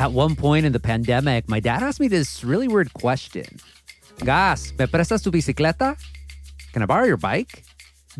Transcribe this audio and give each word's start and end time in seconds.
At 0.00 0.12
one 0.12 0.34
point 0.34 0.64
in 0.64 0.72
the 0.72 0.80
pandemic, 0.80 1.46
my 1.46 1.60
dad 1.60 1.82
asked 1.82 2.00
me 2.00 2.08
this 2.08 2.42
really 2.42 2.68
weird 2.68 2.94
question 2.94 3.44
Gas, 4.24 4.72
¿me 4.78 4.86
prestas 4.86 5.22
tu 5.22 5.30
bicicleta? 5.30 5.94
Can 6.72 6.80
I 6.80 6.86
borrow 6.86 7.04
your 7.04 7.18
bike? 7.18 7.62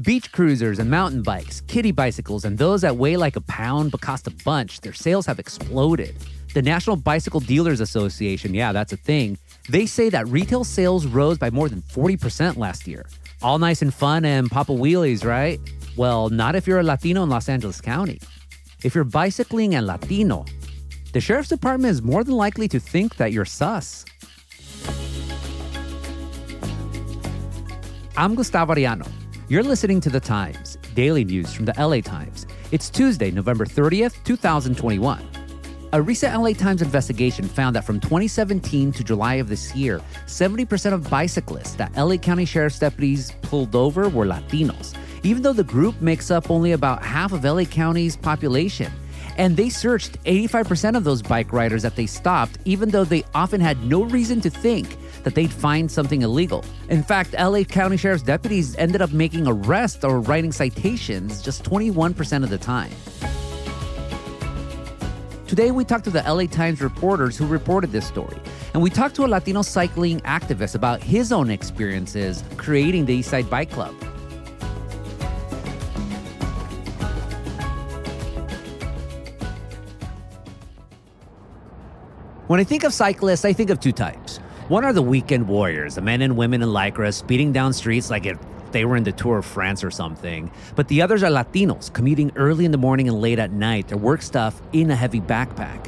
Beach 0.03 0.31
cruisers 0.31 0.79
and 0.79 0.91
mountain 0.91 1.23
bikes, 1.23 1.63
kiddie 1.63 1.91
bicycles, 1.91 2.45
and 2.45 2.59
those 2.59 2.83
that 2.83 2.99
weigh 2.99 3.17
like 3.17 3.37
a 3.37 3.41
pound 3.41 3.93
but 3.93 4.03
cost 4.03 4.27
a 4.27 4.31
bunch, 4.45 4.83
their 4.83 4.93
sales 4.93 5.25
have 5.25 5.39
exploded. 5.39 6.15
The 6.53 6.61
National 6.61 6.97
Bicycle 6.97 7.41
Dealers 7.41 7.81
Association, 7.81 8.53
yeah, 8.53 8.73
that's 8.73 8.93
a 8.93 8.99
thing, 8.99 9.39
they 9.71 9.87
say 9.87 10.11
that 10.11 10.29
retail 10.29 10.65
sales 10.65 11.07
rose 11.07 11.39
by 11.39 11.49
more 11.49 11.71
than 11.71 11.81
40% 11.81 12.59
last 12.59 12.87
year. 12.87 13.07
All 13.41 13.59
nice 13.59 13.81
and 13.81 13.95
fun 13.95 14.27
and 14.27 14.51
papa 14.51 14.73
wheelies, 14.73 15.25
right? 15.25 15.59
Well, 15.97 16.29
not 16.29 16.57
if 16.57 16.67
you're 16.67 16.81
a 16.81 16.85
Latino 16.85 17.23
in 17.23 17.31
Los 17.31 17.49
Angeles 17.49 17.81
County. 17.81 18.21
If 18.85 18.95
you're 18.95 19.05
bicycling 19.05 19.75
and 19.75 19.87
Latino, 19.87 20.45
the 21.13 21.21
sheriff's 21.21 21.49
department 21.49 21.91
is 21.91 22.03
more 22.03 22.23
than 22.23 22.35
likely 22.37 22.69
to 22.69 22.79
think 22.79 23.17
that 23.17 23.33
you're 23.33 23.45
sus. 23.45 24.05
I'm 28.17 28.35
Gustavo 28.35 28.75
Arellano. 28.75 29.09
You're 29.49 29.63
listening 29.63 30.01
to 30.03 30.11
The 30.11 30.21
Times, 30.21 30.79
daily 30.95 31.25
news 31.25 31.53
from 31.53 31.65
the 31.65 31.75
LA 31.77 32.01
Times. 32.01 32.47
It's 32.71 32.91
Tuesday, 32.91 33.31
November 33.31 33.65
30th, 33.67 34.23
2021. 34.25 35.27
A 35.93 36.01
recent 36.01 36.41
LA 36.41 36.53
Times 36.53 36.83
investigation 36.83 37.49
found 37.49 37.75
that 37.75 37.85
from 37.85 37.99
2017 37.99 38.93
to 38.93 39.03
July 39.03 39.35
of 39.35 39.49
this 39.49 39.75
year, 39.75 40.01
70% 40.27 40.93
of 40.93 41.11
bicyclists 41.11 41.75
that 41.75 41.97
LA 41.97 42.17
County 42.17 42.45
Sheriff's 42.45 42.79
deputies 42.79 43.33
pulled 43.43 43.75
over 43.75 44.09
were 44.09 44.27
Latinos, 44.27 44.95
even 45.25 45.43
though 45.43 45.53
the 45.53 45.65
group 45.65 46.01
makes 46.01 46.31
up 46.31 46.49
only 46.49 46.73
about 46.73 47.03
half 47.03 47.33
of 47.33 47.43
LA 47.43 47.65
County's 47.65 48.17
population. 48.17 48.93
And 49.41 49.57
they 49.57 49.71
searched 49.71 50.23
85% 50.25 50.99
of 50.99 51.05
those 51.05 51.23
bike 51.23 51.51
riders 51.51 51.83
that 51.83 51.97
they 51.97 52.05
stopped, 52.05 52.59
even 52.67 52.91
though 52.91 53.05
they 53.05 53.25
often 53.35 53.59
had 53.59 53.83
no 53.83 54.03
reason 54.03 54.39
to 54.43 54.51
think 54.51 54.99
that 55.23 55.35
they'd 55.35 55.51
find 55.51 55.91
something 55.91 56.21
illegal. 56.21 56.63
In 56.91 57.03
fact, 57.03 57.33
LA 57.33 57.65
County 57.65 57.97
Sheriff's 57.97 58.23
deputies 58.23 58.77
ended 58.77 59.01
up 59.01 59.13
making 59.13 59.47
arrests 59.47 60.05
or 60.05 60.21
writing 60.21 60.53
citations 60.53 61.41
just 61.41 61.65
21% 61.65 62.45
of 62.45 62.51
the 62.51 62.59
time. 62.59 62.91
Today, 65.47 65.71
we 65.71 65.87
talked 65.87 66.05
to 66.05 66.11
the 66.11 66.23
LA 66.23 66.45
Times 66.45 66.83
reporters 66.83 67.35
who 67.39 67.47
reported 67.47 67.93
this 67.93 68.07
story, 68.07 68.37
and 68.75 68.83
we 68.83 68.91
talked 68.91 69.17
to 69.17 69.25
a 69.25 69.27
Latino 69.27 69.63
cycling 69.63 70.21
activist 70.21 70.75
about 70.75 71.03
his 71.03 71.33
own 71.33 71.49
experiences 71.49 72.45
creating 72.59 73.07
the 73.07 73.19
Eastside 73.21 73.49
Bike 73.49 73.71
Club. 73.71 73.95
When 82.51 82.59
I 82.59 82.65
think 82.65 82.83
of 82.83 82.93
cyclists, 82.93 83.45
I 83.45 83.53
think 83.53 83.71
of 83.71 83.79
two 83.79 83.93
types. 83.93 84.39
One 84.67 84.85
are 84.85 84.93
the 84.93 85.03
weekend 85.03 85.47
warriors, 85.47 85.95
the 85.95 86.01
men 86.01 86.21
and 86.21 86.37
women 86.37 86.63
in 86.63 86.71
lycra 86.71 87.15
speeding 87.15 87.53
down 87.53 87.73
streets 87.73 88.11
like 88.11 88.27
if 88.27 88.41
they 88.73 88.85
were 88.85 88.97
in 88.97 89.05
the 89.05 89.13
Tour 89.13 89.39
of 89.39 89.47
France 89.47 89.85
or 89.85 89.91
something. 89.93 90.51
But 90.75 90.89
the 90.89 91.01
others 91.01 91.23
are 91.23 91.31
Latinos 91.31 91.93
commuting 91.93 92.33
early 92.35 92.65
in 92.65 92.73
the 92.73 92.77
morning 92.77 93.07
and 93.07 93.21
late 93.21 93.39
at 93.39 93.53
night 93.53 93.87
to 93.87 93.97
work 93.97 94.21
stuff 94.21 94.61
in 94.73 94.91
a 94.91 94.97
heavy 94.97 95.21
backpack. 95.21 95.87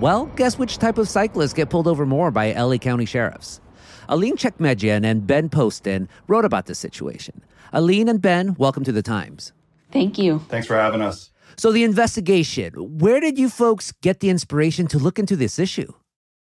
Well, 0.00 0.26
guess 0.36 0.58
which 0.58 0.76
type 0.76 0.98
of 0.98 1.08
cyclists 1.08 1.54
get 1.54 1.70
pulled 1.70 1.88
over 1.88 2.04
more 2.04 2.30
by 2.30 2.52
LA 2.52 2.76
County 2.76 3.06
sheriffs? 3.06 3.62
Aline 4.10 4.36
Chekmedjian 4.36 5.02
and 5.02 5.26
Ben 5.26 5.48
Poston 5.48 6.10
wrote 6.28 6.44
about 6.44 6.66
this 6.66 6.78
situation. 6.78 7.40
Aline 7.72 8.10
and 8.10 8.20
Ben, 8.20 8.54
welcome 8.58 8.84
to 8.84 8.92
the 8.92 9.00
Times. 9.00 9.54
Thank 9.92 10.18
you. 10.18 10.40
Thanks 10.50 10.66
for 10.66 10.76
having 10.76 11.00
us. 11.00 11.31
So, 11.56 11.72
the 11.72 11.84
investigation, 11.84 12.72
where 12.74 13.20
did 13.20 13.38
you 13.38 13.48
folks 13.48 13.92
get 14.02 14.20
the 14.20 14.30
inspiration 14.30 14.86
to 14.88 14.98
look 14.98 15.18
into 15.18 15.36
this 15.36 15.58
issue? 15.58 15.92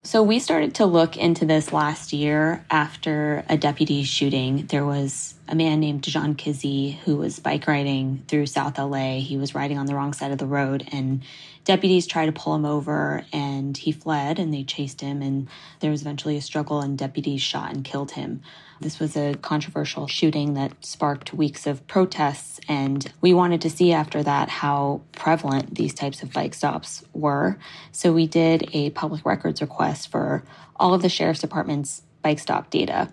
So, 0.03 0.23
we 0.23 0.39
started 0.39 0.75
to 0.75 0.85
look 0.85 1.17
into 1.17 1.45
this 1.45 1.73
last 1.73 2.13
year 2.13 2.65
after 2.69 3.43
a 3.49 3.57
deputy 3.57 4.03
shooting. 4.03 4.65
There 4.67 4.85
was 4.85 5.35
a 5.49 5.55
man 5.55 5.79
named 5.79 6.03
John 6.03 6.35
Kizzee 6.35 6.99
who 6.99 7.17
was 7.17 7.39
bike 7.39 7.67
riding 7.67 8.23
through 8.27 8.45
South 8.45 8.77
LA. 8.77 9.15
He 9.15 9.35
was 9.35 9.55
riding 9.55 9.79
on 9.79 9.87
the 9.87 9.95
wrong 9.95 10.13
side 10.13 10.31
of 10.31 10.37
the 10.37 10.45
road, 10.45 10.87
and 10.91 11.23
deputies 11.65 12.05
tried 12.05 12.27
to 12.27 12.31
pull 12.31 12.53
him 12.53 12.65
over, 12.65 13.25
and 13.33 13.75
he 13.75 13.91
fled, 13.91 14.37
and 14.37 14.53
they 14.53 14.63
chased 14.63 15.01
him. 15.01 15.23
And 15.23 15.47
there 15.79 15.89
was 15.89 16.01
eventually 16.01 16.37
a 16.37 16.41
struggle, 16.41 16.81
and 16.81 16.97
deputies 16.97 17.41
shot 17.41 17.73
and 17.73 17.83
killed 17.83 18.11
him. 18.11 18.41
This 18.79 18.99
was 18.99 19.17
a 19.17 19.33
controversial 19.35 20.07
shooting 20.07 20.53
that 20.53 20.85
sparked 20.85 21.33
weeks 21.33 21.65
of 21.65 21.85
protests, 21.87 22.59
and 22.69 23.11
we 23.19 23.33
wanted 23.33 23.61
to 23.61 23.71
see 23.71 23.91
after 23.91 24.21
that 24.21 24.49
how 24.49 25.01
prevalent 25.13 25.75
these 25.75 25.95
types 25.95 26.21
of 26.21 26.31
bike 26.31 26.53
stops 26.53 27.03
were. 27.11 27.57
So 27.91 28.13
we 28.13 28.27
did 28.27 28.69
a 28.71 28.91
public 28.91 29.25
records 29.25 29.61
request 29.61 30.11
for 30.11 30.43
all 30.75 30.93
of 30.93 31.01
the 31.01 31.09
sheriff's 31.09 31.41
department's 31.41 32.03
bike 32.21 32.39
stop 32.39 32.69
data. 32.69 33.09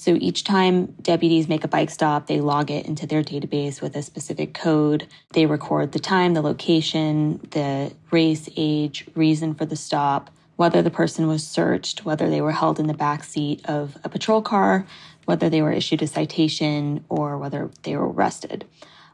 So 0.00 0.16
each 0.18 0.44
time 0.44 0.86
deputies 1.02 1.46
make 1.46 1.62
a 1.62 1.68
bike 1.68 1.90
stop, 1.90 2.26
they 2.26 2.40
log 2.40 2.70
it 2.70 2.86
into 2.86 3.06
their 3.06 3.22
database 3.22 3.82
with 3.82 3.94
a 3.94 4.02
specific 4.02 4.54
code. 4.54 5.06
They 5.34 5.44
record 5.44 5.92
the 5.92 5.98
time, 5.98 6.32
the 6.32 6.40
location, 6.40 7.38
the 7.50 7.92
race, 8.10 8.48
age, 8.56 9.04
reason 9.14 9.52
for 9.52 9.66
the 9.66 9.76
stop, 9.76 10.30
whether 10.56 10.80
the 10.80 10.90
person 10.90 11.26
was 11.26 11.46
searched, 11.46 12.06
whether 12.06 12.30
they 12.30 12.40
were 12.40 12.52
held 12.52 12.80
in 12.80 12.86
the 12.86 12.94
back 12.94 13.24
seat 13.24 13.60
of 13.66 13.98
a 14.02 14.08
patrol 14.08 14.40
car, 14.40 14.86
whether 15.26 15.50
they 15.50 15.60
were 15.60 15.70
issued 15.70 16.00
a 16.00 16.06
citation 16.06 17.04
or 17.10 17.36
whether 17.36 17.70
they 17.82 17.94
were 17.94 18.10
arrested. 18.10 18.64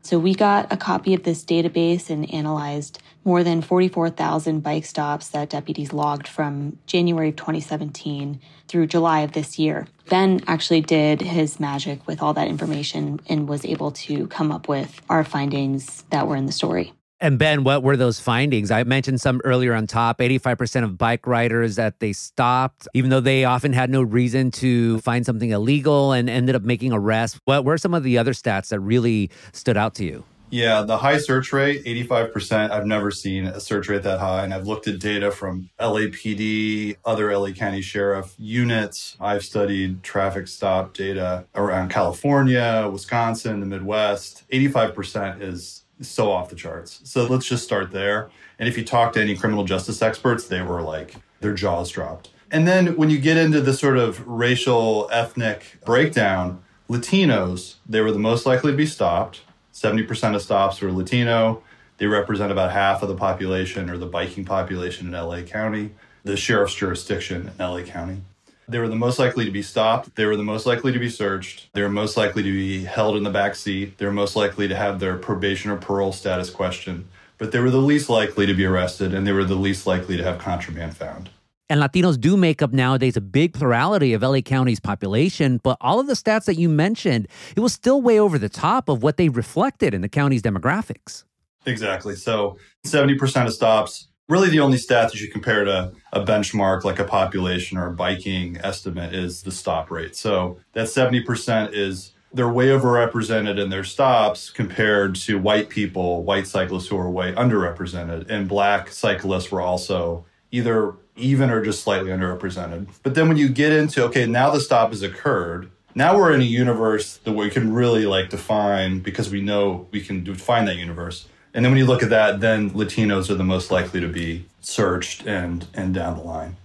So 0.02 0.20
we 0.20 0.36
got 0.36 0.72
a 0.72 0.76
copy 0.76 1.14
of 1.14 1.24
this 1.24 1.44
database 1.44 2.10
and 2.10 2.32
analyzed 2.32 3.02
more 3.24 3.42
than 3.42 3.60
44,000 3.60 4.60
bike 4.60 4.84
stops 4.84 5.30
that 5.30 5.50
deputies 5.50 5.92
logged 5.92 6.28
from 6.28 6.78
January 6.86 7.30
of 7.30 7.34
2017 7.34 8.38
through 8.68 8.86
July 8.86 9.22
of 9.22 9.32
this 9.32 9.58
year. 9.58 9.88
Ben 10.08 10.40
actually 10.46 10.80
did 10.80 11.20
his 11.20 11.58
magic 11.58 12.06
with 12.06 12.22
all 12.22 12.34
that 12.34 12.48
information 12.48 13.20
and 13.28 13.48
was 13.48 13.64
able 13.64 13.90
to 13.92 14.26
come 14.28 14.52
up 14.52 14.68
with 14.68 15.00
our 15.10 15.24
findings 15.24 16.04
that 16.10 16.26
were 16.26 16.36
in 16.36 16.46
the 16.46 16.52
story. 16.52 16.92
And 17.18 17.38
Ben, 17.38 17.64
what 17.64 17.82
were 17.82 17.96
those 17.96 18.20
findings? 18.20 18.70
I 18.70 18.84
mentioned 18.84 19.22
some 19.22 19.40
earlier 19.42 19.72
on 19.72 19.86
top 19.86 20.18
85% 20.18 20.84
of 20.84 20.98
bike 20.98 21.26
riders 21.26 21.76
that 21.76 21.98
they 21.98 22.12
stopped, 22.12 22.86
even 22.92 23.08
though 23.08 23.20
they 23.20 23.44
often 23.44 23.72
had 23.72 23.88
no 23.88 24.02
reason 24.02 24.50
to 24.52 25.00
find 25.00 25.24
something 25.24 25.48
illegal 25.48 26.12
and 26.12 26.28
ended 26.28 26.54
up 26.54 26.62
making 26.62 26.92
arrests. 26.92 27.40
What 27.46 27.64
were 27.64 27.78
some 27.78 27.94
of 27.94 28.02
the 28.02 28.18
other 28.18 28.32
stats 28.32 28.68
that 28.68 28.80
really 28.80 29.30
stood 29.52 29.78
out 29.78 29.94
to 29.94 30.04
you? 30.04 30.24
Yeah, 30.48 30.82
the 30.82 30.98
high 30.98 31.18
search 31.18 31.52
rate, 31.52 31.84
85%. 31.84 32.70
I've 32.70 32.86
never 32.86 33.10
seen 33.10 33.46
a 33.46 33.58
search 33.58 33.88
rate 33.88 34.04
that 34.04 34.20
high. 34.20 34.44
And 34.44 34.54
I've 34.54 34.66
looked 34.66 34.86
at 34.86 35.00
data 35.00 35.32
from 35.32 35.70
LAPD, 35.80 36.96
other 37.04 37.36
LA 37.36 37.50
County 37.50 37.82
Sheriff 37.82 38.34
units. 38.38 39.16
I've 39.20 39.44
studied 39.44 40.04
traffic 40.04 40.46
stop 40.46 40.94
data 40.94 41.46
around 41.54 41.90
California, 41.90 42.88
Wisconsin, 42.90 43.58
the 43.60 43.66
Midwest. 43.66 44.44
85% 44.52 45.42
is 45.42 45.82
so 46.00 46.30
off 46.30 46.48
the 46.48 46.56
charts. 46.56 47.00
So 47.04 47.26
let's 47.26 47.46
just 47.46 47.64
start 47.64 47.90
there. 47.90 48.30
And 48.58 48.68
if 48.68 48.78
you 48.78 48.84
talk 48.84 49.12
to 49.14 49.20
any 49.20 49.36
criminal 49.36 49.64
justice 49.64 50.00
experts, 50.00 50.46
they 50.46 50.62
were 50.62 50.82
like, 50.82 51.16
their 51.40 51.54
jaws 51.54 51.90
dropped. 51.90 52.30
And 52.50 52.68
then 52.68 52.96
when 52.96 53.10
you 53.10 53.18
get 53.18 53.36
into 53.36 53.60
the 53.60 53.74
sort 53.74 53.98
of 53.98 54.24
racial, 54.26 55.08
ethnic 55.10 55.78
breakdown, 55.84 56.62
Latinos, 56.88 57.74
they 57.88 58.00
were 58.00 58.12
the 58.12 58.18
most 58.20 58.46
likely 58.46 58.70
to 58.70 58.76
be 58.76 58.86
stopped. 58.86 59.40
70% 59.76 60.34
of 60.34 60.40
stops 60.40 60.80
were 60.80 60.90
Latino. 60.90 61.62
They 61.98 62.06
represent 62.06 62.50
about 62.50 62.72
half 62.72 63.02
of 63.02 63.10
the 63.10 63.14
population 63.14 63.90
or 63.90 63.98
the 63.98 64.06
biking 64.06 64.46
population 64.46 65.06
in 65.06 65.12
LA 65.12 65.42
County, 65.42 65.90
the 66.24 66.34
sheriff's 66.34 66.74
jurisdiction 66.74 67.50
in 67.58 67.58
LA 67.58 67.82
County. 67.82 68.22
They 68.66 68.78
were 68.78 68.88
the 68.88 68.96
most 68.96 69.18
likely 69.18 69.44
to 69.44 69.50
be 69.50 69.60
stopped. 69.60 70.16
They 70.16 70.24
were 70.24 70.34
the 70.34 70.42
most 70.42 70.64
likely 70.64 70.92
to 70.92 70.98
be 70.98 71.10
searched. 71.10 71.68
They 71.74 71.82
were 71.82 71.90
most 71.90 72.16
likely 72.16 72.42
to 72.42 72.50
be 72.50 72.84
held 72.84 73.18
in 73.18 73.22
the 73.22 73.30
back 73.30 73.54
seat. 73.54 73.98
They 73.98 74.06
were 74.06 74.12
most 74.12 74.34
likely 74.34 74.66
to 74.66 74.74
have 74.74 74.98
their 74.98 75.18
probation 75.18 75.70
or 75.70 75.76
parole 75.76 76.12
status 76.12 76.48
questioned. 76.48 77.06
But 77.36 77.52
they 77.52 77.60
were 77.60 77.70
the 77.70 77.76
least 77.76 78.08
likely 78.08 78.46
to 78.46 78.54
be 78.54 78.64
arrested 78.64 79.12
and 79.12 79.26
they 79.26 79.32
were 79.32 79.44
the 79.44 79.56
least 79.56 79.86
likely 79.86 80.16
to 80.16 80.24
have 80.24 80.38
contraband 80.38 80.96
found. 80.96 81.28
And 81.68 81.80
Latinos 81.80 82.20
do 82.20 82.36
make 82.36 82.62
up 82.62 82.72
nowadays 82.72 83.16
a 83.16 83.20
big 83.20 83.52
plurality 83.52 84.12
of 84.12 84.22
LA 84.22 84.40
County's 84.40 84.78
population, 84.78 85.58
but 85.62 85.76
all 85.80 85.98
of 85.98 86.06
the 86.06 86.12
stats 86.12 86.44
that 86.44 86.56
you 86.56 86.68
mentioned, 86.68 87.26
it 87.56 87.60
was 87.60 87.72
still 87.72 88.00
way 88.00 88.20
over 88.20 88.38
the 88.38 88.48
top 88.48 88.88
of 88.88 89.02
what 89.02 89.16
they 89.16 89.28
reflected 89.28 89.92
in 89.92 90.00
the 90.00 90.08
county's 90.08 90.42
demographics. 90.42 91.24
Exactly. 91.66 92.14
So 92.14 92.58
70% 92.84 93.46
of 93.46 93.52
stops 93.52 94.06
really 94.28 94.48
the 94.48 94.60
only 94.60 94.78
stat 94.78 95.10
that 95.10 95.20
you 95.20 95.28
compare 95.28 95.64
to 95.64 95.92
a 96.12 96.20
benchmark 96.24 96.84
like 96.84 96.98
a 96.98 97.04
population 97.04 97.78
or 97.78 97.88
a 97.88 97.92
biking 97.92 98.58
estimate 98.58 99.14
is 99.14 99.42
the 99.42 99.52
stop 99.52 99.90
rate. 99.90 100.16
So 100.16 100.58
that 100.72 100.86
70% 100.86 101.72
is 101.72 102.12
they're 102.32 102.52
way 102.52 102.66
overrepresented 102.66 103.60
in 103.62 103.70
their 103.70 103.84
stops 103.84 104.50
compared 104.50 105.14
to 105.14 105.38
white 105.38 105.68
people, 105.68 106.24
white 106.24 106.46
cyclists 106.46 106.88
who 106.88 106.98
are 106.98 107.10
way 107.10 107.32
underrepresented. 107.32 108.28
And 108.28 108.48
black 108.48 108.90
cyclists 108.90 109.50
were 109.50 109.60
also 109.60 110.26
either 110.50 110.96
even 111.16 111.50
or 111.50 111.64
just 111.64 111.82
slightly 111.82 112.10
underrepresented. 112.10 112.86
But 113.02 113.14
then 113.14 113.28
when 113.28 113.36
you 113.36 113.48
get 113.48 113.72
into, 113.72 114.04
okay, 114.04 114.26
now 114.26 114.50
the 114.50 114.60
stop 114.60 114.90
has 114.90 115.02
occurred, 115.02 115.70
now 115.94 116.16
we're 116.16 116.32
in 116.34 116.42
a 116.42 116.44
universe 116.44 117.16
that 117.24 117.32
we 117.32 117.48
can 117.48 117.72
really 117.72 118.04
like 118.04 118.28
define 118.28 119.00
because 119.00 119.30
we 119.30 119.40
know 119.40 119.88
we 119.92 120.02
can 120.02 120.22
define 120.22 120.66
that 120.66 120.76
universe 120.76 121.26
And 121.54 121.64
then 121.64 121.72
when 121.72 121.78
you 121.78 121.86
look 121.86 122.02
at 122.02 122.10
that, 122.10 122.40
then 122.40 122.70
Latinos 122.72 123.30
are 123.30 123.34
the 123.34 123.42
most 123.44 123.70
likely 123.70 124.00
to 124.00 124.08
be 124.08 124.44
searched 124.60 125.26
and 125.26 125.66
and 125.72 125.94
down 125.94 126.18
the 126.18 126.22
line. 126.22 126.56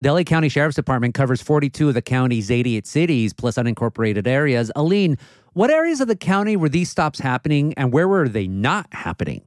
The 0.00 0.12
LA 0.12 0.22
County 0.22 0.48
Sheriff's 0.48 0.76
Department 0.76 1.14
covers 1.14 1.42
42 1.42 1.88
of 1.88 1.94
the 1.94 2.00
county's 2.00 2.50
88 2.50 2.86
cities 2.86 3.32
plus 3.32 3.56
unincorporated 3.56 4.26
areas. 4.26 4.70
Aline, 4.74 5.18
what 5.52 5.70
areas 5.70 6.00
of 6.00 6.06
the 6.06 6.16
county 6.16 6.56
were 6.56 6.68
these 6.68 6.88
stops 6.88 7.18
happening 7.18 7.74
and 7.74 7.92
where 7.92 8.06
were 8.06 8.28
they 8.28 8.46
not 8.46 8.86
happening? 8.94 9.42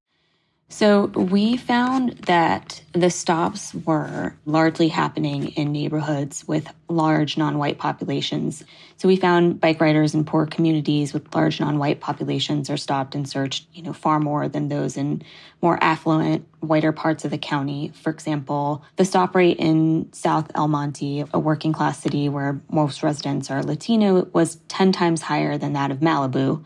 So 0.72 1.08
we 1.08 1.58
found 1.58 2.14
that 2.28 2.82
the 2.94 3.10
stops 3.10 3.74
were 3.74 4.34
largely 4.46 4.88
happening 4.88 5.50
in 5.50 5.74
neighborhoods 5.74 6.48
with 6.48 6.66
large 6.88 7.38
non-white 7.38 7.78
populations. 7.78 8.64
So 8.96 9.10
we 9.10 9.18
found 9.18 9.60
bike 9.60 9.82
riders 9.82 10.14
in 10.14 10.24
poor 10.24 10.46
communities 10.46 11.14
with 11.14 11.36
large 11.36 11.60
non-white 11.60 12.00
populations 12.00 12.70
are 12.70 12.78
stopped 12.78 13.16
and 13.16 13.28
searched, 13.28 13.68
you 13.74 13.84
know, 13.84 13.92
far 13.92 14.22
more 14.22 14.48
than 14.48 14.70
those 14.70 14.96
in 14.96 15.24
more 15.62 15.78
affluent, 15.84 16.48
whiter 16.62 16.94
parts 16.94 17.26
of 17.26 17.32
the 17.32 17.38
county. 17.38 17.92
For 17.94 18.10
example, 18.10 18.82
the 18.96 19.04
stop 19.04 19.36
rate 19.36 19.58
in 19.60 20.12
South 20.14 20.50
El 20.56 20.70
Monte, 20.70 21.26
a 21.34 21.40
working 21.40 21.74
class 21.74 22.02
city 22.02 22.30
where 22.30 22.62
most 22.72 23.04
residents 23.04 23.52
are 23.52 23.62
Latino, 23.62 24.24
was 24.32 24.56
10 24.70 24.94
times 24.94 25.22
higher 25.22 25.58
than 25.58 25.74
that 25.74 25.92
of 25.92 26.00
Malibu, 26.00 26.64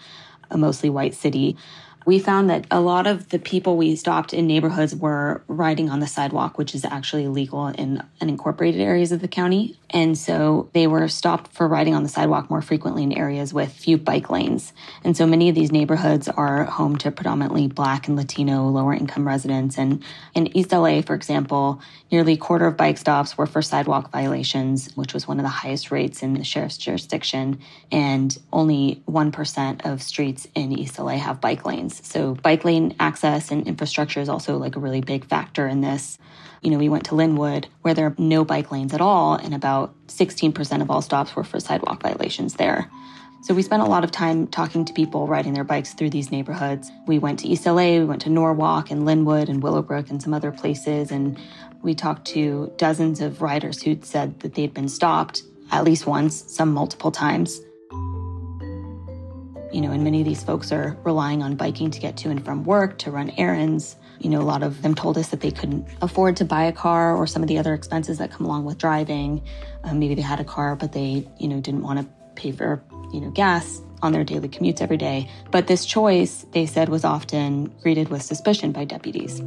a 0.52 0.60
mostly 0.60 0.92
white 0.92 1.16
city 1.16 1.58
we 2.06 2.20
found 2.20 2.50
that 2.50 2.66
a 2.70 2.80
lot 2.80 3.08
of 3.08 3.30
the 3.30 3.40
people 3.40 3.78
we 3.78 3.96
stopped 3.96 4.34
in 4.34 4.46
neighborhoods 4.46 4.96
were 4.96 5.42
riding 5.48 5.90
on 5.90 6.00
the 6.00 6.08
sidewalk, 6.08 6.58
which 6.58 6.76
is 6.76 6.86
actually 6.86 7.24
illegal 7.26 7.68
in 7.68 8.04
unincorporated 8.22 8.80
areas 8.80 9.12
of 9.12 9.22
the 9.22 9.28
county. 9.28 9.78
And 9.92 10.18
so 10.18 10.70
they 10.74 10.88
were 10.88 11.08
stopped 11.08 11.54
for 11.54 11.68
riding 11.68 11.94
on 11.94 12.04
the 12.04 12.10
sidewalk 12.10 12.50
more 12.50 12.62
frequently 12.62 13.04
in 13.04 13.14
areas 13.14 13.54
with 13.54 13.72
few 13.72 13.98
bike 13.98 14.30
lanes. 14.30 14.74
And 15.04 15.16
so 15.16 15.26
many 15.26 15.50
of 15.50 15.56
these 15.56 15.72
neighborhoods 15.72 16.28
are 16.28 16.66
home 16.66 16.98
to 16.98 17.12
predominantly 17.12 17.68
Black 17.68 18.08
and 18.08 18.16
Latino 18.18 18.68
lower 18.68 18.94
income 18.94 19.28
residents. 19.28 19.78
And 19.78 20.04
in 20.34 20.56
East 20.58 20.72
LA, 20.72 21.02
for 21.02 21.14
example, 21.14 21.82
nearly 22.12 22.34
a 22.34 22.38
quarter 22.38 22.66
of 22.66 22.78
bike 22.78 22.98
stops 22.98 23.38
were 23.38 23.46
for 23.46 23.62
sidewalk 23.62 24.12
violations, 24.12 24.92
which 24.96 25.14
was 25.14 25.28
one 25.28 25.40
of 25.40 25.44
the 25.44 25.50
highest 25.50 25.92
rates 25.92 26.24
in 26.24 26.34
the 26.34 26.44
sheriff's 26.44 26.78
jurisdiction. 26.78 27.60
And 27.92 28.38
only 28.52 29.04
1% 29.08 29.86
of 29.86 30.02
streets 30.02 30.48
in 30.56 30.72
East 30.72 31.00
LA 31.00 31.18
have 31.18 31.40
bike 31.40 31.66
lanes. 31.66 32.06
So 32.06 32.36
bike 32.36 32.66
lane 32.66 32.96
access 33.00 33.52
and 33.52 33.68
infrastructure 33.68 34.20
is 34.20 34.30
also 34.30 34.58
like 34.58 34.76
a 34.76 34.80
really 34.80 35.02
big 35.02 35.26
factor 35.26 35.68
in 35.68 35.82
this. 35.82 36.18
You 36.66 36.72
know, 36.72 36.80
we 36.80 36.90
went 36.90 37.06
to 37.06 37.12
Lynwood 37.12 37.66
where 37.84 37.94
there 37.94 38.08
are 38.08 38.16
no 38.18 38.44
bike 38.44 38.72
lanes 38.72 38.96
at 38.96 39.00
all, 39.00 39.36
and 39.36 39.54
about 39.54 39.94
16% 40.08 40.82
of 40.82 40.90
all 40.90 41.04
stops 41.04 41.36
were 41.36 41.44
for 41.44 41.60
sidewalk 41.60 42.02
violations 42.02 42.56
there. 42.56 42.90
So 43.44 43.54
we 43.54 43.62
spent 43.62 43.84
a 43.84 43.86
lot 43.86 44.04
of 44.04 44.10
time 44.10 44.48
talking 44.48 44.84
to 44.84 44.92
people 44.92 45.28
riding 45.28 45.54
their 45.54 45.64
bikes 45.64 45.94
through 45.94 46.10
these 46.10 46.32
neighborhoods. 46.32 46.90
We 47.06 47.20
went 47.20 47.38
to 47.42 47.48
East 47.48 47.68
LA, 47.68 48.00
we 48.00 48.06
went 48.06 48.24
to 48.24 48.32
Norwalk 48.32 48.90
and 48.90 49.04
Lynwood 49.04 49.48
and 49.48 49.62
Willowbrook 49.62 50.10
and 50.10 50.20
some 50.20 50.34
other 50.34 50.52
places, 50.52 51.12
and 51.12 51.38
we 51.84 51.94
talked 51.94 52.26
to 52.30 52.74
dozens 52.78 53.22
of 53.22 53.44
riders 53.44 53.84
who'd 53.84 54.04
said 54.04 54.40
that 54.40 54.56
they'd 54.56 54.74
been 54.74 54.90
stopped 54.90 55.44
at 55.72 55.84
least 55.84 56.08
once, 56.08 56.52
some 56.52 56.74
multiple 56.74 57.12
times. 57.12 57.62
You 59.72 59.82
know, 59.82 59.92
and 59.92 60.04
many 60.04 60.22
of 60.22 60.26
these 60.26 60.44
folks 60.44 60.72
are 60.72 60.98
relying 61.04 61.44
on 61.44 61.58
biking 61.58 61.92
to 61.92 62.00
get 62.00 62.18
to 62.18 62.32
and 62.32 62.44
from 62.44 62.64
work, 62.64 62.98
to 63.00 63.12
run 63.12 63.30
errands. 63.38 63.98
You 64.20 64.30
know, 64.30 64.42
a 64.42 64.44
lot 64.44 64.64
of 64.64 64.82
them 64.82 64.96
told 64.96 65.18
us 65.18 65.30
that 65.30 65.42
they 65.42 65.52
couldn't 65.52 65.88
afford 66.02 66.36
to 66.38 66.46
buy 66.46 66.64
a 66.64 66.72
car 66.72 67.16
or 67.16 67.28
some 67.28 67.42
of 67.42 67.48
the 67.48 67.58
other 67.58 67.74
expenses 67.74 68.18
that 68.18 68.32
come 68.32 68.46
along 68.46 68.66
with 68.66 68.78
driving. 68.78 69.44
Um, 69.84 70.00
maybe 70.00 70.16
they 70.16 70.22
had 70.22 70.40
a 70.40 70.46
car, 70.46 70.76
but 70.76 70.94
they, 70.94 71.28
you 71.38 71.48
know, 71.48 71.60
didn't 71.60 71.82
want 71.82 72.00
to 72.00 72.08
pay 72.36 72.52
for, 72.52 72.84
you 73.14 73.22
know, 73.22 73.32
gas 73.32 73.82
on 74.02 74.12
their 74.12 74.24
daily 74.24 74.50
commutes 74.50 74.82
every 74.82 74.98
day. 74.98 75.30
But 75.52 75.68
this 75.68 75.86
choice, 75.86 76.46
they 76.52 76.66
said, 76.66 76.90
was 76.90 77.04
often 77.04 77.66
greeted 77.82 78.10
with 78.10 78.22
suspicion 78.22 78.72
by 78.72 78.86
deputies. 78.86 79.42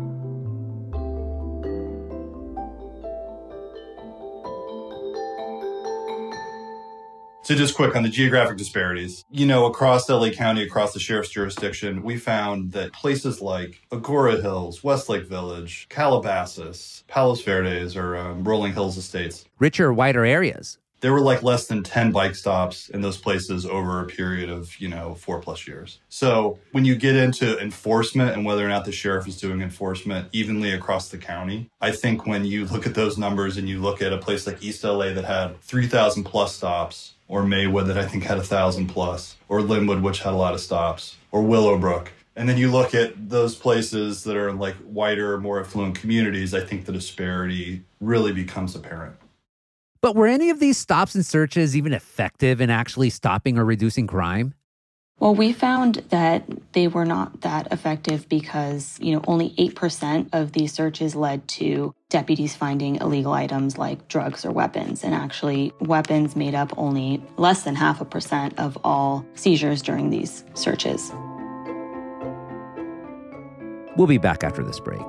So 7.49 7.55
just 7.55 7.75
quick 7.75 7.97
on 7.97 8.03
the 8.03 8.11
geographic 8.11 8.59
disparities. 8.59 9.25
You 9.31 9.47
know, 9.47 9.65
across 9.65 10.07
LA 10.07 10.29
County, 10.29 10.63
across 10.63 10.93
the 10.93 11.01
sheriff's 11.01 11.31
jurisdiction, 11.31 12.03
we 12.03 12.19
found 12.19 12.73
that 12.73 12.93
places 12.93 13.41
like 13.41 13.81
Agoura 13.91 14.43
Hills, 14.43 14.85
Westlake 14.85 15.27
Village, 15.27 15.87
Calabasas, 15.89 17.05
Palos 17.09 17.43
Verdes, 17.43 17.97
or 17.97 18.19
um, 18.19 18.45
Rolling 18.45 18.75
Hills 18.75 18.99
Estates. 18.99 19.47
Richer, 19.59 19.95
wider 19.95 20.27
areas. 20.27 20.77
There 21.01 21.11
were 21.15 21.23
like 21.23 21.43
less 21.43 21.69
than 21.69 21.83
10 21.83 22.13
bike 22.13 22.35
stops 22.35 22.91
in 22.91 23.01
those 23.01 23.17
places 23.17 23.65
over 23.65 24.03
a 24.03 24.07
period 24.07 24.51
of, 24.51 24.79
you 24.79 24.89
know, 24.89 25.15
four 25.15 25.41
plus 25.41 25.67
years. 25.67 26.01
So 26.11 26.59
when 26.73 26.85
you 26.85 26.97
get 26.97 27.17
into 27.17 27.59
enforcement 27.61 28.33
and 28.33 28.45
whether 28.45 28.67
or 28.67 28.69
not 28.69 28.85
the 28.85 28.93
sheriff 28.93 29.27
is 29.27 29.41
doing 29.41 29.63
enforcement 29.63 30.29
evenly 30.33 30.73
across 30.73 31.09
the 31.09 31.17
county, 31.17 31.71
I 31.81 31.93
think 31.93 32.27
when 32.27 32.45
you 32.45 32.67
look 32.67 32.87
at 32.87 32.95
those 32.95 33.17
numbers 33.17 33.57
and 33.57 33.67
you 33.67 33.81
look 33.81 34.03
at 34.03 34.13
a 34.13 34.19
place 34.19 34.47
like 34.47 34.63
East 34.63 34.85
LA 34.85 35.15
that 35.15 35.25
had 35.25 35.59
3,000 35.63 36.25
plus 36.25 36.55
stops, 36.55 37.15
or 37.29 37.45
Maywood 37.45 37.87
that 37.87 37.99
I 37.99 38.07
think 38.07 38.25
had 38.25 38.39
a 38.39 38.43
thousand 38.43 38.89
plus, 38.89 39.37
or 39.49 39.61
Lynwood, 39.61 40.03
which 40.03 40.21
had 40.21 40.33
a 40.33 40.37
lot 40.37 40.55
of 40.55 40.61
stops, 40.61 41.17
or 41.31 41.43
Willowbrook. 41.43 42.11
And 42.35 42.49
then 42.49 42.57
you 42.57 42.71
look 42.71 42.95
at 42.95 43.29
those 43.29 43.55
places 43.55 44.25
that 44.25 44.37
are 44.37 44.53
like 44.53 44.77
wider, 44.85 45.39
more 45.39 45.61
affluent 45.61 45.97
communities, 45.97 46.55
I 46.55 46.61
think 46.61 46.87
the 46.87 46.93
disparity 46.93 47.83
really 48.01 48.33
becomes 48.33 48.75
apparent. 48.75 49.17
But 50.01 50.15
were 50.15 50.29
any 50.29 50.49
of 50.51 50.61
these 50.61 50.79
stops 50.79 51.17
and 51.17 51.27
searches 51.27 51.77
even 51.77 51.93
effective 51.93 52.61
in 52.61 52.71
actually 52.71 53.11
stopping 53.11 53.59
or 53.59 53.65
reducing 53.65 54.07
crime? 54.07 54.55
Well, 55.21 55.35
we 55.35 55.53
found 55.53 55.97
that 56.11 56.45
they 56.73 56.87
were 56.87 57.05
not 57.05 57.41
that 57.41 57.73
effective 57.73 58.29
because, 58.29 58.97
you 59.01 59.13
know, 59.13 59.23
only 59.27 59.51
8% 59.59 60.29
of 60.33 60.53
these 60.53 60.73
searches 60.73 61.17
led 61.17 61.47
to 61.49 61.93
deputies 62.09 62.55
finding 62.55 62.97
illegal 62.97 63.33
items 63.33 63.77
like 63.77 64.07
drugs 64.07 64.45
or 64.45 64.53
weapons. 64.53 65.03
And 65.03 65.15
actually, 65.15 65.73
weapons 65.81 66.37
made 66.37 66.55
up 66.55 66.73
only 66.79 67.21
less 67.37 67.65
than 67.65 67.75
half 67.75 68.01
a 68.01 68.05
percent 68.05 68.57
of 68.61 68.79
all 68.85 69.27
seizures 69.35 69.83
during 69.83 70.11
these 70.11 70.45
searches. 70.55 71.13
We'll 73.97 74.07
be 74.07 74.19
back 74.19 74.45
after 74.45 74.63
this 74.63 74.79
break. 74.79 75.03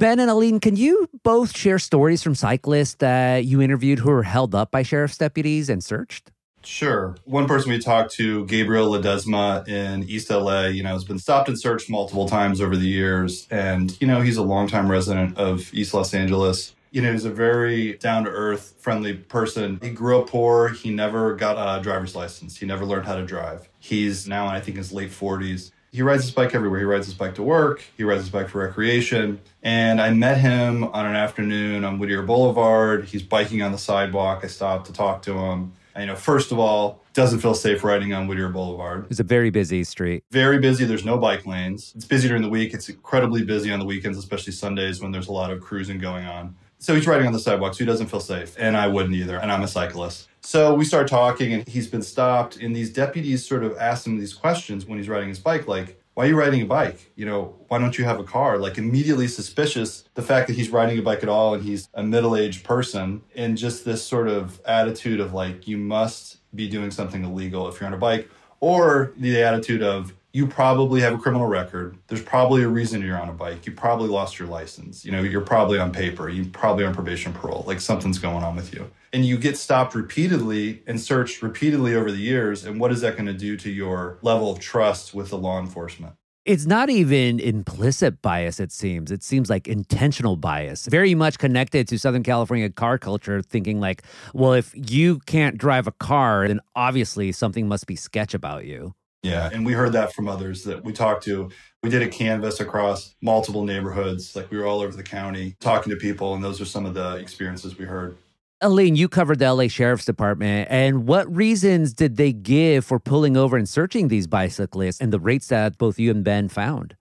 Ben 0.00 0.18
and 0.18 0.30
Aline, 0.30 0.60
can 0.60 0.76
you 0.76 1.10
both 1.24 1.54
share 1.54 1.78
stories 1.78 2.22
from 2.22 2.34
cyclists 2.34 2.94
that 3.00 3.44
you 3.44 3.60
interviewed 3.60 3.98
who 3.98 4.08
were 4.08 4.22
held 4.22 4.54
up 4.54 4.70
by 4.70 4.82
sheriff's 4.82 5.18
deputies 5.18 5.68
and 5.68 5.84
searched? 5.84 6.30
Sure. 6.64 7.16
One 7.26 7.46
person 7.46 7.70
we 7.70 7.78
talked 7.80 8.12
to, 8.12 8.46
Gabriel 8.46 8.90
Ledesma 8.90 9.68
in 9.68 10.04
East 10.04 10.30
LA, 10.30 10.68
you 10.68 10.82
know, 10.82 10.94
has 10.94 11.04
been 11.04 11.18
stopped 11.18 11.50
and 11.50 11.60
searched 11.60 11.90
multiple 11.90 12.26
times 12.26 12.62
over 12.62 12.78
the 12.78 12.86
years. 12.86 13.46
And, 13.50 13.94
you 14.00 14.06
know, 14.06 14.22
he's 14.22 14.38
a 14.38 14.42
longtime 14.42 14.90
resident 14.90 15.36
of 15.36 15.68
East 15.74 15.92
Los 15.92 16.14
Angeles. 16.14 16.74
You 16.92 17.02
know, 17.02 17.12
he's 17.12 17.26
a 17.26 17.30
very 17.30 17.98
down 17.98 18.24
to 18.24 18.30
earth, 18.30 18.76
friendly 18.78 19.12
person. 19.12 19.80
He 19.82 19.90
grew 19.90 20.18
up 20.18 20.30
poor. 20.30 20.70
He 20.70 20.88
never 20.88 21.34
got 21.34 21.58
a 21.58 21.82
driver's 21.82 22.16
license. 22.16 22.56
He 22.56 22.64
never 22.64 22.86
learned 22.86 23.04
how 23.04 23.16
to 23.16 23.26
drive. 23.26 23.68
He's 23.80 24.26
now, 24.26 24.46
I 24.46 24.60
think, 24.60 24.76
in 24.76 24.78
his 24.78 24.92
late 24.94 25.10
40s 25.10 25.72
he 25.92 26.02
rides 26.02 26.22
his 26.22 26.30
bike 26.30 26.54
everywhere. 26.54 26.78
He 26.78 26.84
rides 26.84 27.06
his 27.06 27.14
bike 27.14 27.34
to 27.34 27.42
work. 27.42 27.82
He 27.96 28.04
rides 28.04 28.22
his 28.22 28.30
bike 28.30 28.48
for 28.48 28.60
recreation. 28.60 29.40
And 29.62 30.00
I 30.00 30.10
met 30.10 30.38
him 30.38 30.84
on 30.84 31.06
an 31.06 31.16
afternoon 31.16 31.84
on 31.84 31.98
Whittier 31.98 32.22
Boulevard. 32.22 33.06
He's 33.06 33.22
biking 33.22 33.62
on 33.62 33.72
the 33.72 33.78
sidewalk. 33.78 34.40
I 34.44 34.46
stopped 34.46 34.86
to 34.86 34.92
talk 34.92 35.22
to 35.22 35.32
him. 35.32 35.72
And, 35.94 36.02
you 36.02 36.06
know, 36.06 36.16
first 36.16 36.52
of 36.52 36.58
all, 36.60 37.02
doesn't 37.12 37.40
feel 37.40 37.54
safe 37.54 37.82
riding 37.82 38.14
on 38.14 38.28
Whittier 38.28 38.48
Boulevard. 38.48 39.06
It's 39.10 39.18
a 39.18 39.24
very 39.24 39.50
busy 39.50 39.82
street. 39.82 40.22
Very 40.30 40.60
busy. 40.60 40.84
There's 40.84 41.04
no 41.04 41.18
bike 41.18 41.44
lanes. 41.44 41.92
It's 41.96 42.04
busy 42.04 42.28
during 42.28 42.42
the 42.42 42.48
week. 42.48 42.72
It's 42.72 42.88
incredibly 42.88 43.42
busy 43.42 43.72
on 43.72 43.80
the 43.80 43.84
weekends, 43.84 44.16
especially 44.16 44.52
Sundays 44.52 45.00
when 45.02 45.10
there's 45.10 45.26
a 45.26 45.32
lot 45.32 45.50
of 45.50 45.60
cruising 45.60 45.98
going 45.98 46.24
on. 46.24 46.54
So 46.80 46.94
he's 46.94 47.06
riding 47.06 47.26
on 47.26 47.34
the 47.34 47.38
sidewalk, 47.38 47.74
so 47.74 47.80
he 47.80 47.84
doesn't 47.84 48.06
feel 48.06 48.20
safe. 48.20 48.56
And 48.58 48.74
I 48.74 48.88
wouldn't 48.88 49.14
either. 49.14 49.36
And 49.38 49.52
I'm 49.52 49.62
a 49.62 49.68
cyclist. 49.68 50.28
So 50.40 50.74
we 50.74 50.86
start 50.86 51.08
talking, 51.08 51.52
and 51.52 51.68
he's 51.68 51.86
been 51.86 52.02
stopped. 52.02 52.56
And 52.56 52.74
these 52.74 52.90
deputies 52.90 53.46
sort 53.46 53.64
of 53.64 53.76
ask 53.76 54.06
him 54.06 54.18
these 54.18 54.32
questions 54.32 54.86
when 54.86 54.98
he's 54.98 55.08
riding 55.08 55.28
his 55.28 55.38
bike, 55.38 55.68
like, 55.68 56.00
why 56.14 56.24
are 56.24 56.28
you 56.28 56.38
riding 56.38 56.62
a 56.62 56.66
bike? 56.66 57.12
You 57.16 57.26
know, 57.26 57.54
why 57.68 57.78
don't 57.78 57.96
you 57.96 58.04
have 58.04 58.18
a 58.18 58.24
car? 58.24 58.58
Like 58.58 58.78
immediately 58.78 59.28
suspicious 59.28 60.04
the 60.14 60.22
fact 60.22 60.48
that 60.48 60.54
he's 60.54 60.70
riding 60.70 60.98
a 60.98 61.02
bike 61.02 61.22
at 61.22 61.28
all 61.28 61.54
and 61.54 61.62
he's 61.62 61.88
a 61.94 62.02
middle-aged 62.02 62.64
person 62.64 63.22
and 63.36 63.56
just 63.56 63.84
this 63.84 64.04
sort 64.04 64.28
of 64.28 64.60
attitude 64.64 65.20
of 65.20 65.32
like 65.32 65.68
you 65.68 65.78
must 65.78 66.38
be 66.54 66.68
doing 66.68 66.90
something 66.90 67.24
illegal 67.24 67.68
if 67.68 67.80
you're 67.80 67.86
on 67.86 67.94
a 67.94 67.98
bike 67.98 68.28
or 68.58 69.12
the 69.16 69.42
attitude 69.42 69.82
of 69.82 70.12
you 70.32 70.46
probably 70.46 71.00
have 71.00 71.14
a 71.14 71.18
criminal 71.18 71.46
record. 71.46 71.96
There's 72.06 72.22
probably 72.22 72.62
a 72.62 72.68
reason 72.68 73.02
you're 73.02 73.20
on 73.20 73.28
a 73.28 73.32
bike. 73.32 73.66
You 73.66 73.72
probably 73.72 74.08
lost 74.08 74.38
your 74.38 74.48
license. 74.48 75.04
You 75.04 75.12
know, 75.12 75.22
you're 75.22 75.40
probably 75.40 75.78
on 75.78 75.92
paper. 75.92 76.28
You 76.28 76.44
probably 76.46 76.84
on 76.84 76.94
probation 76.94 77.32
parole. 77.32 77.64
Like 77.66 77.80
something's 77.80 78.18
going 78.18 78.44
on 78.44 78.54
with 78.54 78.72
you. 78.72 78.90
And 79.12 79.24
you 79.24 79.36
get 79.38 79.56
stopped 79.56 79.94
repeatedly 79.94 80.82
and 80.86 81.00
searched 81.00 81.42
repeatedly 81.42 81.96
over 81.96 82.12
the 82.12 82.18
years. 82.18 82.64
And 82.64 82.78
what 82.78 82.92
is 82.92 83.00
that 83.00 83.14
going 83.16 83.26
to 83.26 83.32
do 83.32 83.56
to 83.56 83.70
your 83.70 84.18
level 84.22 84.52
of 84.52 84.60
trust 84.60 85.14
with 85.14 85.30
the 85.30 85.38
law 85.38 85.58
enforcement? 85.58 86.14
It's 86.46 86.64
not 86.64 86.88
even 86.88 87.38
implicit 87.38 88.22
bias, 88.22 88.60
it 88.60 88.72
seems. 88.72 89.10
It 89.10 89.22
seems 89.22 89.50
like 89.50 89.68
intentional 89.68 90.36
bias, 90.36 90.86
very 90.86 91.14
much 91.14 91.38
connected 91.38 91.86
to 91.88 91.98
Southern 91.98 92.22
California 92.22 92.70
car 92.70 92.98
culture, 92.98 93.42
thinking 93.42 93.78
like, 93.78 94.02
well, 94.32 94.54
if 94.54 94.72
you 94.74 95.18
can't 95.26 95.58
drive 95.58 95.86
a 95.86 95.92
car, 95.92 96.48
then 96.48 96.60
obviously 96.74 97.30
something 97.32 97.68
must 97.68 97.86
be 97.86 97.94
sketch 97.94 98.32
about 98.32 98.64
you. 98.64 98.94
Yeah. 99.22 99.50
And 99.52 99.66
we 99.66 99.72
heard 99.72 99.92
that 99.92 100.14
from 100.14 100.28
others 100.28 100.64
that 100.64 100.82
we 100.82 100.92
talked 100.92 101.24
to. 101.24 101.50
We 101.82 101.90
did 101.90 102.02
a 102.02 102.08
canvas 102.08 102.60
across 102.60 103.14
multiple 103.20 103.64
neighborhoods. 103.64 104.34
Like 104.34 104.50
we 104.50 104.58
were 104.58 104.66
all 104.66 104.80
over 104.80 104.96
the 104.96 105.02
county 105.02 105.56
talking 105.60 105.90
to 105.90 105.96
people, 105.96 106.34
and 106.34 106.42
those 106.42 106.60
are 106.60 106.66
some 106.66 106.86
of 106.86 106.94
the 106.94 107.16
experiences 107.16 107.78
we 107.78 107.84
heard. 107.84 108.16
Elaine, 108.62 108.94
you 108.94 109.08
covered 109.08 109.38
the 109.38 109.52
LA 109.52 109.68
Sheriff's 109.68 110.04
Department, 110.04 110.68
and 110.70 111.06
what 111.06 111.34
reasons 111.34 111.94
did 111.94 112.18
they 112.18 112.32
give 112.32 112.84
for 112.84 113.00
pulling 113.00 113.34
over 113.34 113.56
and 113.56 113.66
searching 113.66 114.08
these 114.08 114.26
bicyclists 114.26 115.00
and 115.00 115.12
the 115.12 115.20
rates 115.20 115.48
that 115.48 115.78
both 115.78 115.98
you 115.98 116.10
and 116.10 116.22
Ben 116.22 116.48
found? 116.48 116.94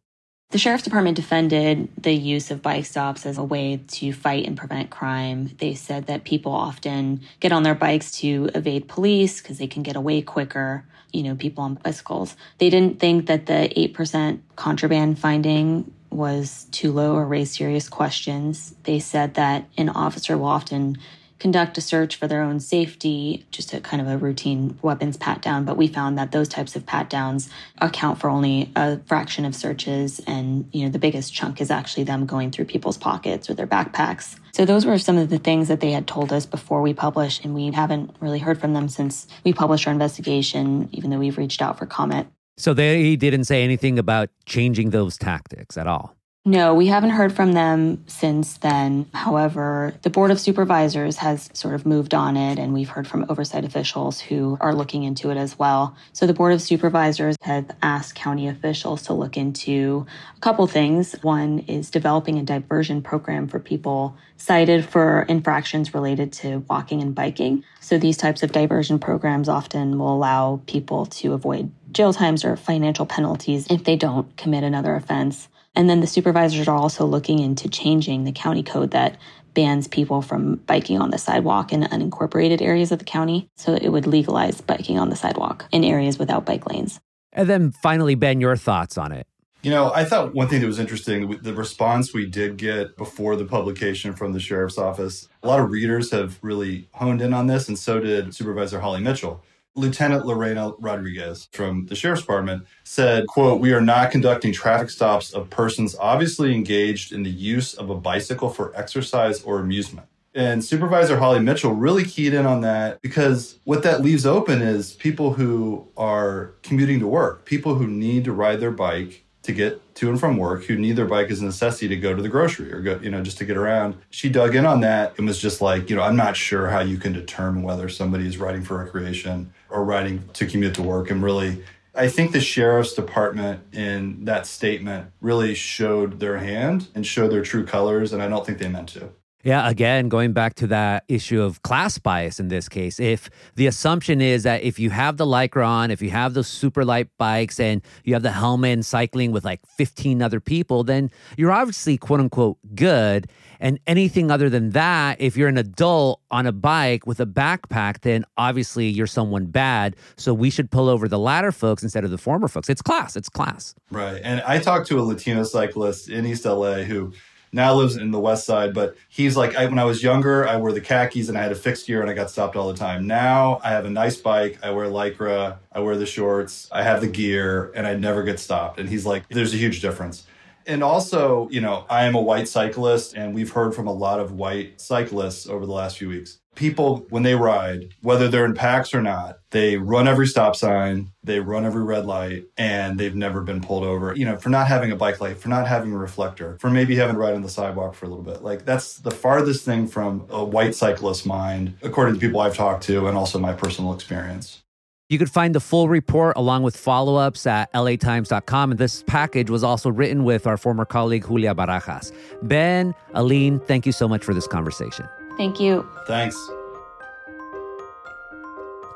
The 0.51 0.57
Sheriff's 0.57 0.83
Department 0.83 1.15
defended 1.15 1.89
the 2.01 2.11
use 2.11 2.49
of 2.49 2.63
bike 2.63 2.85
stops 2.85 3.27
as 3.27 3.37
a 3.37 3.43
way 3.43 3.81
to 3.89 4.11
fight 4.11 4.47
and 4.47 4.57
prevent 4.57 4.89
crime. 4.89 5.51
They 5.59 5.75
said 5.75 6.07
that 6.07 6.23
people 6.23 6.51
often 6.51 7.21
get 7.39 7.51
on 7.51 7.61
their 7.61 7.75
bikes 7.75 8.11
to 8.21 8.49
evade 8.55 8.87
police 8.87 9.41
because 9.41 9.59
they 9.59 9.67
can 9.67 9.83
get 9.83 9.95
away 9.95 10.23
quicker, 10.23 10.85
you 11.13 11.21
know, 11.21 11.35
people 11.35 11.63
on 11.63 11.75
bicycles. 11.75 12.35
They 12.57 12.71
didn't 12.71 12.99
think 12.99 13.27
that 13.27 13.45
the 13.45 13.71
8% 13.77 14.39
contraband 14.55 15.19
finding 15.19 15.93
was 16.09 16.65
too 16.71 16.91
low 16.93 17.13
or 17.13 17.27
raised 17.27 17.53
serious 17.53 17.87
questions. 17.87 18.73
They 18.85 18.97
said 18.97 19.35
that 19.35 19.67
an 19.77 19.89
officer 19.89 20.35
will 20.35 20.47
often 20.47 20.97
conduct 21.39 21.77
a 21.77 21.81
search 21.81 22.17
for 22.17 22.27
their 22.27 22.41
own 22.41 22.59
safety, 22.59 23.45
just 23.49 23.73
a 23.73 23.79
kind 23.79 24.01
of 24.01 24.07
a 24.07 24.17
routine 24.17 24.77
weapons 24.81 25.17
pat 25.17 25.41
down. 25.41 25.65
But 25.65 25.77
we 25.77 25.87
found 25.87 26.17
that 26.17 26.31
those 26.31 26.47
types 26.47 26.75
of 26.75 26.85
pat 26.85 27.09
downs 27.09 27.49
account 27.79 28.19
for 28.19 28.29
only 28.29 28.71
a 28.75 28.99
fraction 29.05 29.45
of 29.45 29.55
searches. 29.55 30.21
And, 30.27 30.69
you 30.71 30.83
know, 30.83 30.89
the 30.89 30.99
biggest 30.99 31.33
chunk 31.33 31.61
is 31.61 31.71
actually 31.71 32.03
them 32.03 32.25
going 32.25 32.51
through 32.51 32.65
people's 32.65 32.97
pockets 32.97 33.49
or 33.49 33.53
their 33.53 33.67
backpacks. 33.67 34.37
So 34.53 34.65
those 34.65 34.85
were 34.85 34.97
some 34.97 35.17
of 35.17 35.29
the 35.29 35.39
things 35.39 35.69
that 35.69 35.79
they 35.79 35.91
had 35.91 36.07
told 36.07 36.33
us 36.33 36.45
before 36.45 36.81
we 36.81 36.93
published. 36.93 37.45
And 37.45 37.55
we 37.55 37.71
haven't 37.71 38.15
really 38.19 38.39
heard 38.39 38.59
from 38.59 38.73
them 38.73 38.89
since 38.89 39.27
we 39.43 39.53
published 39.53 39.87
our 39.87 39.93
investigation, 39.93 40.89
even 40.91 41.09
though 41.09 41.19
we've 41.19 41.37
reached 41.37 41.61
out 41.61 41.79
for 41.79 41.85
comment. 41.85 42.27
So 42.57 42.73
they 42.73 43.15
didn't 43.15 43.45
say 43.45 43.63
anything 43.63 43.97
about 43.97 44.29
changing 44.45 44.89
those 44.89 45.17
tactics 45.17 45.77
at 45.77 45.87
all. 45.87 46.18
No, 46.45 46.73
we 46.73 46.87
haven't 46.87 47.11
heard 47.11 47.33
from 47.35 47.51
them 47.51 48.03
since 48.07 48.57
then. 48.57 49.07
However, 49.13 49.93
the 50.01 50.09
Board 50.09 50.31
of 50.31 50.39
Supervisors 50.39 51.17
has 51.17 51.49
sort 51.53 51.75
of 51.75 51.85
moved 51.85 52.13
on 52.13 52.37
it, 52.37 52.57
and 52.57 52.73
we've 52.73 52.89
heard 52.89 53.07
from 53.07 53.25
oversight 53.29 53.65
officials 53.65 54.21
who 54.21 54.57
are 54.61 54.73
looking 54.73 55.03
into 55.03 55.31
it 55.31 55.37
as 55.37 55.59
well. 55.59 55.95
So, 56.13 56.25
the 56.25 56.33
Board 56.33 56.53
of 56.53 56.61
Supervisors 56.61 57.35
have 57.41 57.69
asked 57.83 58.15
county 58.15 58.47
officials 58.47 59.03
to 59.03 59.13
look 59.13 59.35
into 59.35 60.07
a 60.37 60.39
couple 60.39 60.65
things. 60.65 61.13
One 61.21 61.59
is 61.67 61.91
developing 61.91 62.39
a 62.39 62.43
diversion 62.43 63.03
program 63.03 63.47
for 63.47 63.59
people 63.59 64.15
cited 64.37 64.85
for 64.85 65.23
infractions 65.23 65.93
related 65.93 66.31
to 66.33 66.65
walking 66.69 67.01
and 67.01 67.13
biking. 67.13 67.65
So, 67.81 67.99
these 67.99 68.17
types 68.17 68.43
of 68.43 68.53
diversion 68.53 68.97
programs 68.97 69.49
often 69.49 69.99
will 69.99 70.15
allow 70.15 70.61
people 70.67 71.05
to 71.05 71.33
avoid 71.33 71.71
jail 71.91 72.13
times 72.13 72.45
or 72.45 72.55
financial 72.55 73.05
penalties 73.05 73.67
if 73.69 73.83
they 73.83 73.97
don't 73.97 74.35
commit 74.37 74.63
another 74.63 74.95
offense. 74.95 75.49
And 75.75 75.89
then 75.89 76.01
the 76.01 76.07
supervisors 76.07 76.67
are 76.67 76.75
also 76.75 77.05
looking 77.05 77.39
into 77.39 77.69
changing 77.69 78.23
the 78.23 78.31
county 78.31 78.63
code 78.63 78.91
that 78.91 79.17
bans 79.53 79.87
people 79.87 80.21
from 80.21 80.55
biking 80.55 80.99
on 80.99 81.11
the 81.11 81.17
sidewalk 81.17 81.73
in 81.73 81.81
unincorporated 81.81 82.61
areas 82.61 82.91
of 82.91 82.99
the 82.99 83.05
county. 83.05 83.47
So 83.55 83.73
it 83.73 83.89
would 83.89 84.07
legalize 84.07 84.61
biking 84.61 84.99
on 84.99 85.09
the 85.09 85.15
sidewalk 85.15 85.65
in 85.71 85.83
areas 85.83 86.17
without 86.17 86.45
bike 86.45 86.65
lanes. 86.69 86.99
And 87.33 87.47
then 87.47 87.71
finally, 87.71 88.15
Ben, 88.15 88.41
your 88.41 88.55
thoughts 88.55 88.97
on 88.97 89.11
it. 89.11 89.27
You 89.61 89.71
know, 89.71 89.91
I 89.93 90.05
thought 90.05 90.33
one 90.33 90.47
thing 90.47 90.61
that 90.61 90.67
was 90.67 90.79
interesting 90.79 91.29
the 91.41 91.53
response 91.53 92.13
we 92.13 92.25
did 92.25 92.55
get 92.55 92.95
before 92.95 93.35
the 93.35 93.43
publication 93.43 94.15
from 94.15 94.31
the 94.31 94.39
sheriff's 94.39 94.77
office. 94.77 95.27
A 95.43 95.47
lot 95.47 95.59
of 95.59 95.69
readers 95.69 96.11
have 96.11 96.39
really 96.41 96.87
honed 96.93 97.21
in 97.21 97.33
on 97.33 97.47
this, 97.47 97.67
and 97.67 97.77
so 97.77 97.99
did 97.99 98.33
Supervisor 98.33 98.79
Holly 98.79 99.01
Mitchell. 99.01 99.43
Lieutenant 99.75 100.25
Lorena 100.25 100.71
Rodriguez 100.79 101.47
from 101.51 101.85
the 101.85 101.95
Sheriff's 101.95 102.21
Department 102.21 102.65
said, 102.83 103.27
quote, 103.27 103.61
we 103.61 103.71
are 103.71 103.81
not 103.81 104.11
conducting 104.11 104.51
traffic 104.51 104.89
stops 104.89 105.33
of 105.33 105.49
persons 105.49 105.95
obviously 105.99 106.53
engaged 106.53 107.11
in 107.11 107.23
the 107.23 107.29
use 107.29 107.73
of 107.73 107.89
a 107.89 107.95
bicycle 107.95 108.49
for 108.49 108.75
exercise 108.75 109.41
or 109.43 109.59
amusement. 109.59 110.07
And 110.35 110.63
Supervisor 110.63 111.17
Holly 111.17 111.39
Mitchell 111.39 111.73
really 111.73 112.05
keyed 112.05 112.33
in 112.33 112.45
on 112.45 112.61
that 112.61 113.01
because 113.01 113.59
what 113.63 113.83
that 113.83 114.01
leaves 114.01 114.25
open 114.25 114.61
is 114.61 114.93
people 114.93 115.33
who 115.33 115.87
are 115.97 116.53
commuting 116.61 116.99
to 116.99 117.07
work, 117.07 117.45
people 117.45 117.75
who 117.75 117.87
need 117.87 118.25
to 118.25 118.31
ride 118.31 118.59
their 118.59 118.71
bike 118.71 119.25
to 119.49 119.55
get 119.55 119.95
to 119.95 120.09
and 120.09 120.19
from 120.19 120.37
work 120.37 120.63
who 120.65 120.77
need 120.77 120.95
their 120.95 121.05
bike 121.05 121.29
as 121.31 121.41
a 121.41 121.45
necessity 121.45 121.87
to 121.87 121.95
go 121.95 122.15
to 122.15 122.21
the 122.21 122.29
grocery 122.29 122.71
or 122.71 122.81
go, 122.81 122.99
you 123.01 123.09
know, 123.09 123.21
just 123.21 123.39
to 123.39 123.45
get 123.45 123.57
around. 123.57 123.95
She 124.11 124.29
dug 124.29 124.55
in 124.55 124.65
on 124.65 124.81
that 124.81 125.17
and 125.17 125.27
was 125.27 125.41
just 125.41 125.59
like, 125.59 125.89
you 125.89 125.95
know, 125.95 126.03
I'm 126.03 126.15
not 126.15 126.37
sure 126.37 126.69
how 126.69 126.81
you 126.81 126.97
can 126.97 127.13
determine 127.13 127.63
whether 127.63 127.89
somebody 127.89 128.27
is 128.27 128.37
riding 128.37 128.63
for 128.63 128.77
recreation 128.77 129.51
or 129.69 129.83
riding 129.83 130.29
to 130.33 130.45
commute 130.45 130.75
to 130.75 130.83
work. 130.83 131.09
And 131.09 131.23
really, 131.23 131.63
I 131.95 132.07
think 132.07 132.31
the 132.31 132.39
sheriff's 132.39 132.93
department 132.93 133.61
in 133.73 134.25
that 134.25 134.45
statement 134.45 135.11
really 135.19 135.55
showed 135.55 136.19
their 136.19 136.37
hand 136.37 136.87
and 136.93 137.05
showed 137.05 137.31
their 137.31 137.43
true 137.43 137.65
colors. 137.65 138.13
And 138.13 138.21
I 138.21 138.27
don't 138.27 138.45
think 138.45 138.59
they 138.59 138.69
meant 138.69 138.89
to. 138.89 139.09
Yeah, 139.41 139.69
again, 139.69 140.09
going 140.09 140.33
back 140.33 140.55
to 140.55 140.67
that 140.67 141.05
issue 141.07 141.41
of 141.41 141.61
class 141.61 141.97
bias 141.97 142.41
in 142.41 142.49
this 142.49 142.67
case, 142.67 142.99
if 142.99 143.29
the 143.55 143.67
assumption 143.67 144.19
is 144.19 144.43
that 144.43 144.63
if 144.63 144.79
you 144.79 144.89
have 144.89 145.15
the 145.15 145.25
Lycra 145.25 145.65
on, 145.65 145.91
if 145.91 146.01
you 146.01 146.09
have 146.09 146.33
those 146.33 146.47
super 146.47 146.83
light 146.83 147.07
bikes 147.17 147.57
and 147.57 147.81
you 148.03 148.13
have 148.13 148.23
the 148.23 148.33
helmet 148.33 148.71
and 148.73 148.85
cycling 148.85 149.31
with 149.31 149.45
like 149.45 149.65
15 149.77 150.21
other 150.21 150.41
people, 150.41 150.83
then 150.83 151.09
you're 151.37 151.53
obviously 151.53 151.97
quote 151.97 152.19
unquote 152.19 152.57
good. 152.75 153.29
And 153.61 153.79
anything 153.87 154.29
other 154.29 154.49
than 154.49 154.71
that, 154.71 155.21
if 155.21 155.37
you're 155.37 155.47
an 155.47 155.57
adult 155.57 156.21
on 156.31 156.45
a 156.45 156.51
bike 156.51 157.07
with 157.07 157.21
a 157.21 157.25
backpack, 157.25 158.01
then 158.01 158.25
obviously 158.37 158.87
you're 158.87 159.07
someone 159.07 159.45
bad. 159.45 159.95
So 160.17 160.33
we 160.33 160.49
should 160.49 160.69
pull 160.69 160.89
over 160.89 161.07
the 161.07 161.19
latter 161.19 161.53
folks 161.53 161.81
instead 161.81 162.03
of 162.03 162.11
the 162.11 162.17
former 162.17 162.49
folks. 162.49 162.69
It's 162.69 162.81
class. 162.81 163.15
It's 163.15 163.29
class. 163.29 163.73
Right. 163.89 164.19
And 164.21 164.41
I 164.41 164.59
talked 164.59 164.87
to 164.87 164.99
a 164.99 165.01
Latino 165.01 165.43
cyclist 165.43 166.09
in 166.09 166.25
East 166.25 166.43
LA 166.43 166.83
who 166.83 167.13
now 167.51 167.73
lives 167.73 167.95
in 167.95 168.11
the 168.11 168.19
west 168.19 168.45
side 168.45 168.73
but 168.73 168.95
he's 169.07 169.35
like 169.35 169.55
I, 169.55 169.65
when 169.65 169.79
i 169.79 169.83
was 169.83 170.03
younger 170.03 170.47
i 170.47 170.57
wore 170.57 170.71
the 170.71 170.81
khakis 170.81 171.29
and 171.29 171.37
i 171.37 171.41
had 171.41 171.51
a 171.51 171.55
fixed 171.55 171.87
gear 171.87 172.01
and 172.01 172.09
i 172.09 172.13
got 172.13 172.29
stopped 172.29 172.55
all 172.55 172.71
the 172.71 172.77
time. 172.77 173.07
Now 173.07 173.59
i 173.63 173.69
have 173.69 173.85
a 173.85 173.89
nice 173.89 174.17
bike 174.17 174.59
i 174.63 174.71
wear 174.71 174.87
lycra 174.87 175.57
i 175.71 175.79
wear 175.79 175.95
the 175.97 176.05
shorts 176.05 176.67
i 176.71 176.83
have 176.83 177.01
the 177.01 177.07
gear 177.07 177.71
and 177.75 177.87
i 177.87 177.95
never 177.95 178.23
get 178.23 178.39
stopped. 178.39 178.79
And 178.79 178.89
he's 178.89 179.05
like 179.05 179.27
there's 179.29 179.53
a 179.53 179.57
huge 179.57 179.81
difference. 179.81 180.25
And 180.65 180.83
also 180.83 181.49
you 181.49 181.61
know 181.61 181.85
i 181.89 182.05
am 182.05 182.15
a 182.15 182.21
white 182.21 182.47
cyclist 182.47 183.15
and 183.15 183.33
we've 183.33 183.51
heard 183.51 183.73
from 183.73 183.87
a 183.87 183.93
lot 183.93 184.19
of 184.19 184.33
white 184.33 184.79
cyclists 184.79 185.47
over 185.47 185.65
the 185.65 185.73
last 185.73 185.97
few 185.97 186.09
weeks 186.09 186.39
people, 186.59 187.07
when 187.09 187.23
they 187.23 187.35
ride, 187.35 187.87
whether 188.01 188.27
they're 188.27 188.45
in 188.45 188.53
packs 188.53 188.93
or 188.93 189.01
not, 189.01 189.39
they 189.51 189.77
run 189.77 190.07
every 190.07 190.27
stop 190.27 190.55
sign, 190.55 191.11
they 191.23 191.39
run 191.39 191.65
every 191.65 191.83
red 191.83 192.05
light, 192.05 192.43
and 192.57 192.99
they've 192.99 193.15
never 193.15 193.41
been 193.41 193.61
pulled 193.61 193.85
over. 193.85 194.13
You 194.13 194.25
know, 194.25 194.37
for 194.37 194.49
not 194.49 194.67
having 194.67 194.91
a 194.91 194.95
bike 194.95 195.21
light, 195.21 195.37
for 195.37 195.47
not 195.47 195.67
having 195.67 195.93
a 195.93 195.97
reflector, 195.97 196.57
for 196.59 196.69
maybe 196.69 196.95
having 196.95 197.15
to 197.15 197.19
ride 197.19 197.33
on 197.33 197.41
the 197.41 197.49
sidewalk 197.49 197.95
for 197.95 198.05
a 198.05 198.09
little 198.09 198.23
bit. 198.23 198.43
Like, 198.43 198.65
that's 198.65 198.97
the 198.97 199.09
farthest 199.09 199.63
thing 199.63 199.87
from 199.87 200.27
a 200.29 200.43
white 200.43 200.75
cyclist 200.75 201.25
mind, 201.25 201.75
according 201.81 202.15
to 202.15 202.19
people 202.19 202.41
I've 202.41 202.55
talked 202.55 202.83
to, 202.83 203.07
and 203.07 203.17
also 203.17 203.39
my 203.39 203.53
personal 203.53 203.93
experience. 203.93 204.61
You 205.07 205.17
could 205.17 205.31
find 205.31 205.55
the 205.55 205.59
full 205.59 205.89
report 205.89 206.37
along 206.37 206.61
with 206.61 206.77
follow 206.77 207.15
ups 207.15 207.47
at 207.47 207.73
latimes.com. 207.73 208.71
And 208.71 208.79
this 208.79 209.03
package 209.07 209.49
was 209.49 209.63
also 209.63 209.89
written 209.89 210.23
with 210.23 210.45
our 210.45 210.55
former 210.55 210.85
colleague, 210.85 211.25
Julia 211.25 211.55
Barajas. 211.55 212.11
Ben, 212.43 212.93
Aline, 213.15 213.59
thank 213.61 213.87
you 213.87 213.91
so 213.91 214.07
much 214.07 214.23
for 214.23 214.35
this 214.35 214.45
conversation. 214.45 215.07
Thank 215.39 215.57
you. 215.61 215.87
Thanks. 216.05 216.35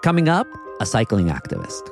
Coming 0.02 0.28
up, 0.28 0.46
a 0.82 0.86
cycling 0.86 1.28
activist. 1.28 1.90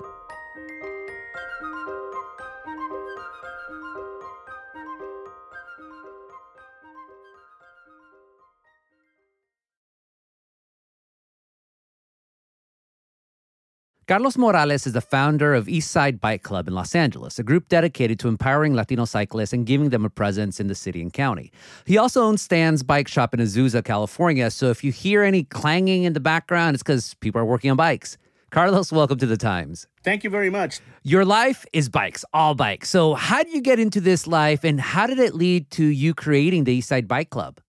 Carlos 14.08 14.36
Morales 14.36 14.88
is 14.88 14.94
the 14.94 15.02
founder 15.02 15.54
of 15.54 15.68
Eastside 15.68 16.20
Bike 16.20 16.42
Club 16.42 16.68
in 16.68 16.74
Los 16.74 16.96
Angeles, 16.96 17.38
a 17.38 17.44
group 17.44 17.70
dedicated 17.70 18.18
to 18.20 18.28
empowering 18.28 18.74
Latino 18.74 19.06
cyclists 19.06 19.54
and 19.54 19.64
giving 19.66 19.90
them 19.90 20.04
a 20.04 20.10
presence 20.10 20.60
in 20.60 20.66
the 20.66 20.74
city 20.74 21.04
and 21.04 21.14
county. 21.14 21.52
He 21.86 22.00
also 22.00 22.24
owns 22.24 22.42
Stan's 22.42 22.82
Bike 22.82 23.08
Shop 23.08 23.32
in 23.32 23.40
Azusa, 23.40 23.86
California. 23.86 24.50
So 24.50 24.72
if 24.72 24.84
you 24.84 24.92
hear 24.92 25.22
any 25.22 25.44
clanging 25.44 26.04
in 26.04 26.14
the 26.14 26.20
background, 26.20 26.74
it's 26.74 26.82
because 26.82 27.14
people 27.16 27.40
are 27.40 27.46
working 27.46 27.70
on 27.70 27.78
bikes. 27.78 28.18
Carlos, 28.50 28.92
welcome 28.92 29.20
to 29.20 29.28
the 29.28 29.38
Times. 29.38 29.86
Thank 30.04 30.24
you 30.24 30.32
very 30.32 30.50
much. 30.50 30.80
Your 31.04 31.24
life 31.24 31.64
is 31.72 31.88
bikes, 31.88 32.26
all 32.34 32.56
bikes. 32.56 32.90
So, 32.90 33.14
how 33.14 33.44
did 33.44 33.54
you 33.54 33.62
get 33.62 33.80
into 33.80 34.02
this 34.02 34.26
life 34.26 34.64
and 34.64 34.82
how 34.82 35.06
did 35.06 35.20
it 35.20 35.36
lead 35.36 35.70
to 35.72 35.86
you 35.86 36.16
creating 36.16 36.64
the 36.64 36.78
Eastside 36.78 37.08
Bike 37.08 37.30
Club? 37.30 37.62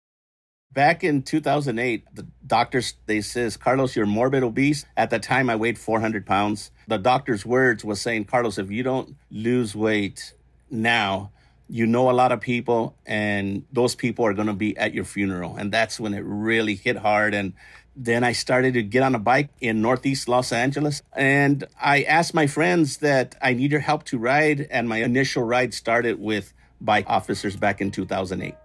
Back 0.73 1.03
in 1.03 1.23
2008, 1.23 2.05
the 2.15 2.25
doctors 2.47 2.93
they 3.05 3.19
says, 3.19 3.57
Carlos, 3.57 3.95
you're 3.95 4.05
morbid 4.05 4.41
obese. 4.41 4.85
At 4.95 5.09
the 5.09 5.19
time, 5.19 5.49
I 5.49 5.55
weighed 5.57 5.77
400 5.77 6.25
pounds. 6.25 6.71
The 6.87 6.97
doctor's 6.97 7.45
words 7.45 7.83
was 7.83 7.99
saying, 7.99 8.25
Carlos, 8.25 8.57
if 8.57 8.71
you 8.71 8.81
don't 8.81 9.15
lose 9.29 9.75
weight 9.75 10.33
now, 10.69 11.31
you 11.67 11.85
know 11.85 12.09
a 12.09 12.11
lot 12.11 12.31
of 12.31 12.39
people, 12.39 12.95
and 13.05 13.65
those 13.71 13.95
people 13.95 14.25
are 14.25 14.33
going 14.33 14.47
to 14.47 14.53
be 14.53 14.77
at 14.77 14.93
your 14.93 15.03
funeral. 15.03 15.57
And 15.57 15.73
that's 15.73 15.99
when 15.99 16.13
it 16.13 16.23
really 16.23 16.75
hit 16.75 16.97
hard. 16.97 17.33
And 17.33 17.51
then 17.95 18.23
I 18.23 18.31
started 18.31 18.73
to 18.75 18.83
get 18.83 19.03
on 19.03 19.13
a 19.13 19.19
bike 19.19 19.49
in 19.59 19.81
Northeast 19.81 20.29
Los 20.29 20.53
Angeles. 20.53 21.01
And 21.13 21.65
I 21.81 22.03
asked 22.03 22.33
my 22.33 22.47
friends 22.47 22.97
that 22.97 23.35
I 23.41 23.53
need 23.53 23.71
your 23.71 23.81
help 23.81 24.03
to 24.05 24.17
ride. 24.17 24.67
And 24.71 24.87
my 24.87 24.97
initial 24.97 25.43
ride 25.43 25.73
started 25.73 26.19
with 26.19 26.53
bike 26.79 27.05
officers 27.07 27.57
back 27.57 27.81
in 27.81 27.91
2008 27.91 28.55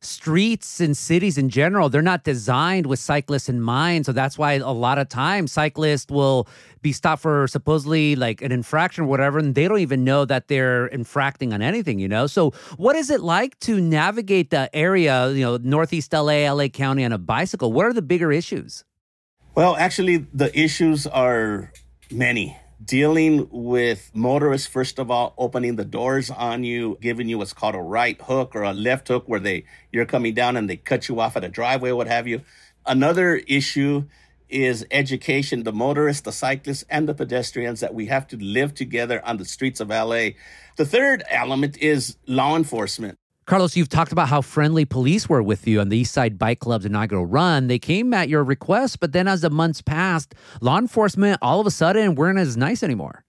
streets 0.00 0.80
and 0.80 0.96
cities 0.96 1.36
in 1.36 1.48
general 1.48 1.88
they're 1.88 2.02
not 2.02 2.24
designed 2.24 2.86
with 2.86 2.98
cyclists 2.98 3.48
in 3.48 3.60
mind. 3.60 4.06
So 4.06 4.12
that's 4.12 4.38
why 4.38 4.54
a 4.54 4.70
lot 4.70 4.98
of 4.98 5.08
times 5.08 5.52
cyclists 5.52 6.10
will 6.10 6.48
be 6.82 6.92
stopped 6.92 7.22
for 7.22 7.48
supposedly 7.48 8.14
like 8.14 8.40
an 8.42 8.52
infraction 8.52 9.04
or 9.04 9.06
whatever 9.08 9.38
and 9.38 9.54
they 9.54 9.66
don't 9.66 9.80
even 9.80 10.04
know 10.04 10.24
that 10.24 10.48
they're 10.48 10.88
infracting 10.90 11.52
on 11.52 11.62
anything 11.62 11.98
you 11.98 12.08
know? 12.08 12.26
So 12.26 12.50
what 12.76 12.96
is 12.96 13.10
it 13.10 13.20
like 13.20 13.58
to 13.60 13.80
navigate 13.80 14.50
the 14.50 14.70
area 14.74 15.30
you 15.30 15.44
know 15.44 15.56
northeast 15.56 16.12
la 16.12 16.20
la 16.52 16.68
county 16.68 17.04
on 17.04 17.12
a 17.12 17.18
bicycle? 17.18 17.72
What 17.72 17.86
are 17.86 17.92
the 17.92 18.02
bigger 18.02 18.30
issues? 18.30 18.84
Well 19.54 19.76
actually 19.76 20.18
the 20.32 20.56
issues 20.58 21.06
are 21.06 21.72
many 22.10 22.56
dealing 22.84 23.48
with 23.50 24.10
motorists, 24.14 24.66
first 24.66 24.98
of 24.98 25.10
all, 25.10 25.34
opening 25.36 25.76
the 25.76 25.84
doors 25.84 26.30
on 26.30 26.64
you, 26.64 26.98
giving 27.00 27.28
you 27.28 27.38
what's 27.38 27.52
called 27.52 27.74
a 27.74 27.80
right 27.80 28.20
hook 28.22 28.54
or 28.54 28.62
a 28.62 28.72
left 28.72 29.08
hook 29.08 29.24
where 29.26 29.40
they 29.40 29.64
you're 29.92 30.06
coming 30.06 30.34
down 30.34 30.56
and 30.56 30.68
they 30.68 30.76
cut 30.76 31.08
you 31.08 31.20
off 31.20 31.36
at 31.36 31.44
a 31.44 31.48
driveway, 31.48 31.92
what 31.92 32.06
have 32.06 32.26
you. 32.26 32.42
Another 32.86 33.36
issue 33.46 34.04
is 34.48 34.86
education, 34.90 35.64
the 35.64 35.72
motorists, 35.72 36.22
the 36.22 36.32
cyclists, 36.32 36.84
and 36.88 37.08
the 37.08 37.14
pedestrians 37.14 37.80
that 37.80 37.94
we 37.94 38.06
have 38.06 38.26
to 38.28 38.36
live 38.36 38.74
together 38.74 39.24
on 39.26 39.36
the 39.36 39.44
streets 39.44 39.80
of 39.80 39.88
LA. 39.88 40.30
The 40.76 40.86
third 40.86 41.22
element 41.28 41.76
is 41.78 42.16
law 42.26 42.56
enforcement. 42.56 43.18
Carlos, 43.48 43.78
you've 43.78 43.88
talked 43.88 44.12
about 44.12 44.28
how 44.28 44.42
friendly 44.42 44.84
police 44.84 45.26
were 45.26 45.42
with 45.42 45.66
you 45.66 45.80
on 45.80 45.88
the 45.88 45.96
East 45.96 46.12
Side 46.12 46.38
Bike 46.38 46.60
Club's 46.60 46.84
inaugural 46.84 47.24
run. 47.24 47.66
They 47.66 47.78
came 47.78 48.12
at 48.12 48.28
your 48.28 48.44
request, 48.44 49.00
but 49.00 49.12
then 49.12 49.26
as 49.26 49.40
the 49.40 49.48
months 49.48 49.80
passed, 49.80 50.34
law 50.60 50.76
enforcement 50.76 51.38
all 51.40 51.58
of 51.58 51.66
a 51.66 51.70
sudden 51.70 52.14
weren't 52.14 52.38
as 52.38 52.58
nice 52.58 52.82
anymore. 52.82 53.24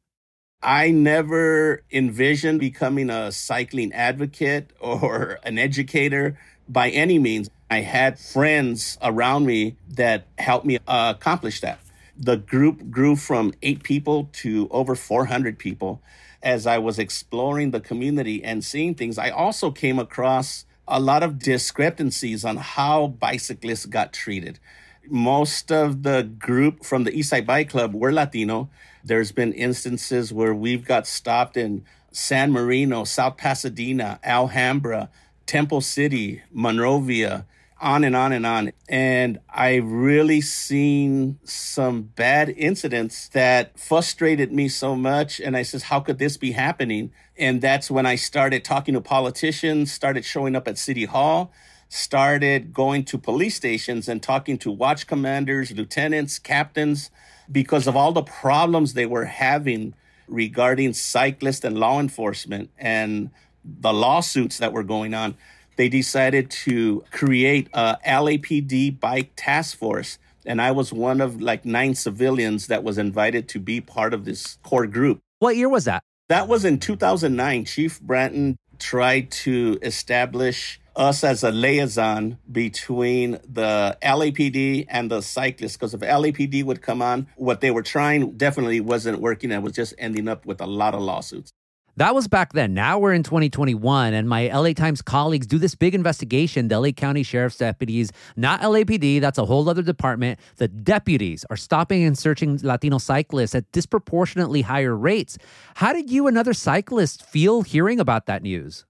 I 0.62 0.92
never 0.92 1.84
envisioned 1.90 2.60
becoming 2.60 3.10
a 3.10 3.32
cycling 3.32 3.94
advocate 3.94 4.72
or 4.82 5.40
an 5.44 5.58
educator 5.58 6.38
by 6.68 6.90
any 6.90 7.18
means. 7.18 7.50
I 7.72 7.80
had 7.80 8.20
friends 8.20 8.98
around 9.02 9.46
me 9.46 9.78
that 9.92 10.26
helped 10.38 10.66
me 10.66 10.80
uh, 10.86 11.14
accomplish 11.16 11.62
that. 11.62 11.80
The 12.18 12.36
group 12.36 12.92
grew 12.92 13.16
from 13.16 13.54
eight 13.62 13.84
people 13.84 14.30
to 14.34 14.68
over 14.70 14.96
400 14.96 15.58
people 15.58 16.02
as 16.42 16.66
I 16.66 16.78
was 16.78 17.00
exploring 17.00 17.72
the 17.72 17.80
community 17.80 18.44
and 18.44 18.64
seeing 18.64 18.96
things, 18.96 19.18
I 19.18 19.30
also 19.30 19.72
came 19.72 20.00
across 20.00 20.66
a 20.88 21.00
lot 21.00 21.24
of 21.24 21.40
discrepancies 21.40 22.44
on 22.44 22.58
how 22.58 23.08
bicyclists 23.08 23.86
got 23.86 24.14
treated. 24.14 24.60
Most 25.08 25.72
of 25.72 26.04
the 26.04 26.24
group 26.24 26.84
from 26.84 27.04
the 27.04 27.12
Eastside 27.12 27.46
Bike 27.46 27.70
Club 27.70 27.94
were 27.94 28.12
Latino. 28.12 28.70
There's 29.04 29.32
been 29.32 29.54
instances 29.54 30.34
where 30.34 30.54
we've 30.54 30.86
got 30.86 31.08
stopped 31.08 31.58
in 31.58 31.86
San 32.12 32.52
Marino, 32.52 33.04
South 33.04 33.38
Pasadena, 33.38 34.20
Alhambra, 34.24 35.10
Temple 35.46 35.82
City, 35.82 36.42
Monrovia, 36.52 37.46
on 37.82 38.04
and 38.04 38.16
on 38.16 38.32
and 38.32 38.46
on. 38.46 38.72
And 38.88 39.40
I've 39.50 39.90
really 39.90 40.42
seen 40.42 41.40
some 41.44 42.04
bad 42.04 42.50
incidents 42.50 43.30
that 43.30 43.80
frustrated 43.80 44.52
me 44.52 44.68
so 44.68 44.96
much. 44.96 45.40
And 45.40 45.56
I 45.56 45.64
says, 45.64 45.84
how 45.84 46.00
could 46.00 46.20
this 46.20 46.38
be 46.38 46.52
happening? 46.52 47.12
And 47.38 47.62
that's 47.62 47.90
when 47.90 48.06
I 48.06 48.16
started 48.16 48.64
talking 48.64 48.94
to 48.94 49.02
politicians, 49.02 49.92
started 49.92 50.26
showing 50.26 50.56
up 50.56 50.68
at 50.68 50.78
City 50.78 51.06
Hall, 51.06 51.52
started 51.88 52.74
going 52.74 53.06
to 53.06 53.18
police 53.18 53.56
stations 53.56 54.08
and 54.08 54.22
talking 54.22 54.58
to 54.60 54.72
watch 54.72 55.08
commanders, 55.08 55.72
lieutenants, 55.72 56.38
captains, 56.38 57.10
because 57.52 57.88
of 57.88 57.96
all 57.96 58.12
the 58.12 58.22
problems 58.22 58.94
they 58.94 59.06
were 59.06 59.26
having 59.26 59.96
regarding 60.28 60.94
cyclists 60.94 61.64
and 61.64 61.80
law 61.80 62.00
enforcement 62.00 62.70
and 62.78 63.32
the 63.64 63.94
lawsuits 63.94 64.58
that 64.60 64.72
were 64.72 64.84
going 64.84 65.14
on 65.14 65.36
they 65.80 65.88
decided 65.88 66.52
to 66.52 67.06
create 67.10 67.70
a 67.74 67.98
LAPD 68.06 69.00
bike 69.00 69.32
task 69.38 69.78
force. 69.78 70.20
And 70.46 70.62
I 70.62 70.72
was 70.72 70.92
one 70.92 71.22
of 71.22 71.42
like 71.42 71.64
nine 71.64 71.96
civilians 71.96 72.68
that 72.68 72.84
was 72.84 72.98
invited 72.98 73.48
to 73.48 73.60
be 73.60 73.80
part 73.80 74.14
of 74.14 74.26
this 74.26 74.58
core 74.62 74.88
group. 74.88 75.20
What 75.40 75.56
year 75.56 75.70
was 75.70 75.86
that? 75.86 76.04
That 76.28 76.50
was 76.50 76.66
in 76.66 76.80
2009. 76.80 77.64
Chief 77.64 78.02
Bratton 78.02 78.58
tried 78.78 79.32
to 79.32 79.80
establish 79.82 80.82
us 80.98 81.24
as 81.24 81.46
a 81.46 81.52
liaison 81.52 82.38
between 82.52 83.40
the 83.48 83.98
LAPD 84.04 84.86
and 84.90 85.10
the 85.10 85.22
cyclists 85.22 85.78
because 85.78 85.94
if 85.94 86.02
LAPD 86.02 86.62
would 86.66 86.82
come 86.82 87.02
on, 87.02 87.28
what 87.38 87.62
they 87.62 87.72
were 87.72 87.84
trying 87.84 88.32
definitely 88.32 88.82
wasn't 88.82 89.22
working 89.22 89.50
and 89.54 89.64
was 89.64 89.74
just 89.74 89.94
ending 89.98 90.28
up 90.28 90.46
with 90.46 90.60
a 90.60 90.68
lot 90.68 90.94
of 90.94 91.00
lawsuits. 91.00 91.54
That 92.00 92.16
was 92.16 92.30
back 92.30 92.54
then. 92.54 92.74
Now 92.74 92.98
we're 92.98 93.12
in 93.12 93.24
2021, 93.24 94.14
and 94.14 94.30
my 94.30 94.48
LA 94.48 94.72
Times 94.72 95.02
colleagues 95.02 95.46
do 95.46 95.58
this 95.58 95.76
big 95.76 95.94
investigation. 95.94 96.70
The 96.70 96.80
LA 96.80 96.92
County 96.92 97.24
Sheriff's 97.24 97.58
deputies, 97.58 98.14
not 98.38 98.62
LAPD, 98.62 99.20
that's 99.20 99.38
a 99.38 99.44
whole 99.44 99.68
other 99.68 99.82
department. 99.82 100.40
The 100.56 100.70
deputies 100.70 101.44
are 101.50 101.58
stopping 101.58 102.06
and 102.06 102.18
searching 102.18 102.58
Latino 102.64 103.00
cyclists 103.00 103.54
at 103.54 103.70
disproportionately 103.74 104.62
higher 104.62 104.96
rates. 104.96 105.38
How 105.76 105.92
did 105.92 106.10
you 106.10 106.28
and 106.28 106.38
other 106.38 106.54
cyclists 106.54 107.22
feel 107.22 107.64
hearing 107.64 108.00
about 108.00 108.28
that 108.28 108.44
news? 108.44 108.86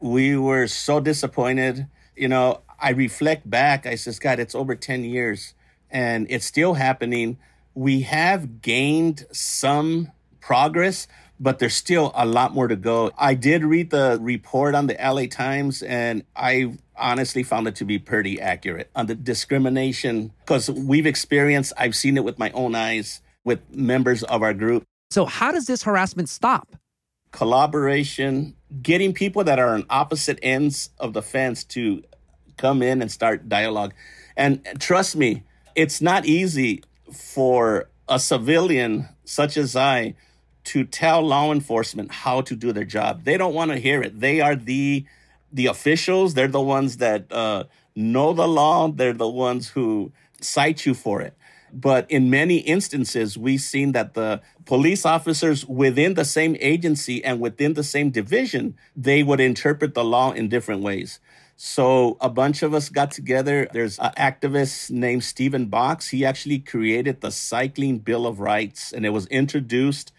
We 0.00 0.36
were 0.36 0.66
so 0.66 0.98
disappointed. 0.98 1.86
You 2.16 2.26
know, 2.26 2.62
I 2.80 2.90
reflect 2.90 3.48
back, 3.48 3.86
I 3.86 3.94
says, 3.94 4.18
God, 4.18 4.40
it's 4.40 4.56
over 4.56 4.74
10 4.74 5.04
years 5.04 5.54
and 5.92 6.26
it's 6.28 6.44
still 6.44 6.74
happening. 6.74 7.38
We 7.76 8.00
have 8.00 8.60
gained 8.60 9.26
some 9.30 10.10
progress, 10.40 11.06
but 11.42 11.58
there's 11.58 11.74
still 11.74 12.12
a 12.14 12.24
lot 12.24 12.54
more 12.54 12.68
to 12.68 12.76
go. 12.76 13.10
I 13.18 13.34
did 13.34 13.64
read 13.64 13.90
the 13.90 14.16
report 14.20 14.76
on 14.76 14.86
the 14.86 14.94
LA 14.94 15.26
Times 15.26 15.82
and 15.82 16.22
I 16.36 16.78
honestly 16.96 17.42
found 17.42 17.66
it 17.66 17.74
to 17.76 17.84
be 17.84 17.98
pretty 17.98 18.40
accurate 18.40 18.88
on 18.94 19.06
the 19.06 19.16
discrimination 19.16 20.32
because 20.46 20.70
we've 20.70 21.04
experienced, 21.04 21.72
I've 21.76 21.96
seen 21.96 22.16
it 22.16 22.22
with 22.22 22.38
my 22.38 22.52
own 22.52 22.76
eyes 22.76 23.22
with 23.44 23.58
members 23.74 24.22
of 24.22 24.42
our 24.42 24.54
group. 24.54 24.84
So, 25.10 25.24
how 25.24 25.50
does 25.50 25.66
this 25.66 25.82
harassment 25.82 26.28
stop? 26.28 26.76
Collaboration, 27.32 28.54
getting 28.80 29.12
people 29.12 29.42
that 29.42 29.58
are 29.58 29.74
on 29.74 29.84
opposite 29.90 30.38
ends 30.42 30.90
of 31.00 31.12
the 31.12 31.22
fence 31.22 31.64
to 31.64 32.04
come 32.56 32.82
in 32.82 33.02
and 33.02 33.10
start 33.10 33.48
dialogue. 33.48 33.94
And 34.36 34.64
trust 34.78 35.16
me, 35.16 35.42
it's 35.74 36.00
not 36.00 36.24
easy 36.24 36.84
for 37.12 37.88
a 38.08 38.20
civilian 38.20 39.08
such 39.24 39.56
as 39.56 39.74
I 39.74 40.14
to 40.64 40.84
tell 40.84 41.22
law 41.22 41.52
enforcement 41.52 42.12
how 42.12 42.40
to 42.42 42.54
do 42.54 42.72
their 42.72 42.84
job. 42.84 43.24
They 43.24 43.36
don't 43.36 43.54
want 43.54 43.70
to 43.70 43.78
hear 43.78 44.02
it. 44.02 44.20
They 44.20 44.40
are 44.40 44.56
the 44.56 45.04
the 45.52 45.66
officials. 45.66 46.34
They're 46.34 46.48
the 46.48 46.60
ones 46.60 46.96
that 46.98 47.30
uh, 47.30 47.64
know 47.94 48.32
the 48.32 48.48
law. 48.48 48.88
They're 48.88 49.12
the 49.12 49.28
ones 49.28 49.68
who 49.68 50.12
cite 50.40 50.86
you 50.86 50.94
for 50.94 51.20
it. 51.20 51.36
But 51.72 52.10
in 52.10 52.28
many 52.28 52.58
instances, 52.58 53.38
we've 53.38 53.60
seen 53.60 53.92
that 53.92 54.14
the 54.14 54.42
police 54.66 55.06
officers 55.06 55.64
within 55.66 56.14
the 56.14 56.24
same 56.24 56.56
agency 56.60 57.24
and 57.24 57.40
within 57.40 57.74
the 57.74 57.82
same 57.82 58.10
division, 58.10 58.76
they 58.94 59.22
would 59.22 59.40
interpret 59.40 59.94
the 59.94 60.04
law 60.04 60.32
in 60.32 60.48
different 60.48 60.82
ways. 60.82 61.18
So 61.56 62.16
a 62.20 62.28
bunch 62.28 62.62
of 62.62 62.74
us 62.74 62.88
got 62.88 63.10
together. 63.10 63.68
There's 63.72 63.98
an 63.98 64.12
activist 64.18 64.90
named 64.90 65.24
Stephen 65.24 65.66
Box. 65.66 66.08
He 66.08 66.24
actually 66.24 66.58
created 66.58 67.20
the 67.20 67.30
Cycling 67.30 67.98
Bill 67.98 68.26
of 68.26 68.40
Rights, 68.40 68.92
and 68.92 69.06
it 69.06 69.10
was 69.10 69.26
introduced 69.28 70.12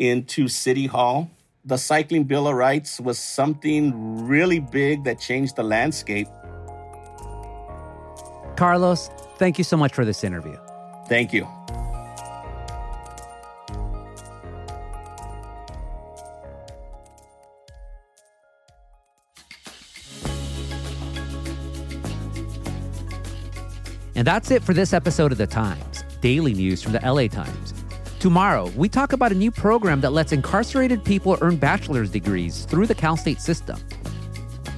into 0.00 0.48
City 0.48 0.86
Hall. 0.86 1.30
The 1.66 1.76
Cycling 1.76 2.24
Bill 2.24 2.48
of 2.48 2.56
Rights 2.56 2.98
was 2.98 3.18
something 3.18 4.26
really 4.26 4.58
big 4.58 5.04
that 5.04 5.20
changed 5.20 5.56
the 5.56 5.62
landscape. 5.62 6.26
Carlos, 8.56 9.10
thank 9.36 9.58
you 9.58 9.64
so 9.64 9.76
much 9.76 9.92
for 9.92 10.04
this 10.04 10.24
interview. 10.24 10.56
Thank 11.06 11.32
you. 11.32 11.46
And 24.14 24.26
that's 24.26 24.50
it 24.50 24.62
for 24.62 24.74
this 24.74 24.92
episode 24.92 25.32
of 25.32 25.38
The 25.38 25.46
Times, 25.46 26.04
daily 26.20 26.52
news 26.52 26.82
from 26.82 26.92
the 26.92 27.00
LA 27.00 27.26
Times. 27.26 27.79
Tomorrow, 28.20 28.68
we 28.76 28.90
talk 28.90 29.14
about 29.14 29.32
a 29.32 29.34
new 29.34 29.50
program 29.50 30.02
that 30.02 30.12
lets 30.12 30.30
incarcerated 30.30 31.02
people 31.02 31.38
earn 31.40 31.56
bachelor's 31.56 32.10
degrees 32.10 32.66
through 32.66 32.86
the 32.86 32.94
Cal 32.94 33.16
State 33.16 33.40
system. 33.40 33.78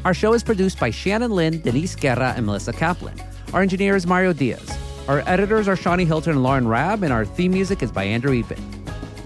Our 0.04 0.14
show 0.14 0.32
is 0.32 0.44
produced 0.44 0.78
by 0.78 0.90
Shannon 0.90 1.32
Lin, 1.32 1.60
Denise 1.60 1.96
Guerra, 1.96 2.34
and 2.36 2.46
Melissa 2.46 2.72
Kaplan. 2.72 3.20
Our 3.52 3.60
engineer 3.60 3.96
is 3.96 4.06
Mario 4.06 4.32
Diaz. 4.32 4.78
Our 5.08 5.24
editors 5.26 5.66
are 5.66 5.74
Shani 5.74 6.06
Hilton 6.06 6.34
and 6.34 6.44
Lauren 6.44 6.68
Raab, 6.68 7.02
and 7.02 7.12
our 7.12 7.24
theme 7.24 7.50
music 7.50 7.82
is 7.82 7.90
by 7.90 8.04
Andrew 8.04 8.30
Eapen. 8.30 8.60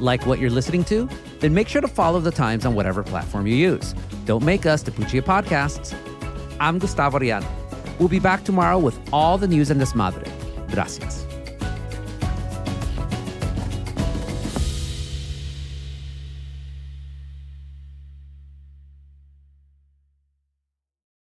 Like 0.01 0.25
what 0.25 0.39
you're 0.39 0.49
listening 0.49 0.85
to? 0.85 1.11
Then 1.41 1.53
make 1.53 1.69
sure 1.69 1.83
to 1.83 1.89
follow 1.89 2.19
The 2.19 2.31
Times 2.31 2.65
on 2.65 2.75
whatever 2.75 3.03
platform 3.03 3.47
you 3.47 3.55
use. 3.55 3.95
Don't 4.25 4.45
make 4.45 4.65
us 4.65 4.83
the 4.83 4.93
Puccia 4.93 5.21
Podcasts. 5.21 5.95
I'm 6.59 6.79
Gustavo 6.79 7.19
Arellano. 7.19 7.47
We'll 7.99 8.09
be 8.09 8.19
back 8.19 8.45
tomorrow 8.45 8.79
with 8.79 8.99
all 9.13 9.37
the 9.37 9.47
news 9.47 9.69
and 9.69 9.79
desmadre. 9.79 10.27
Gracias. 10.73 11.26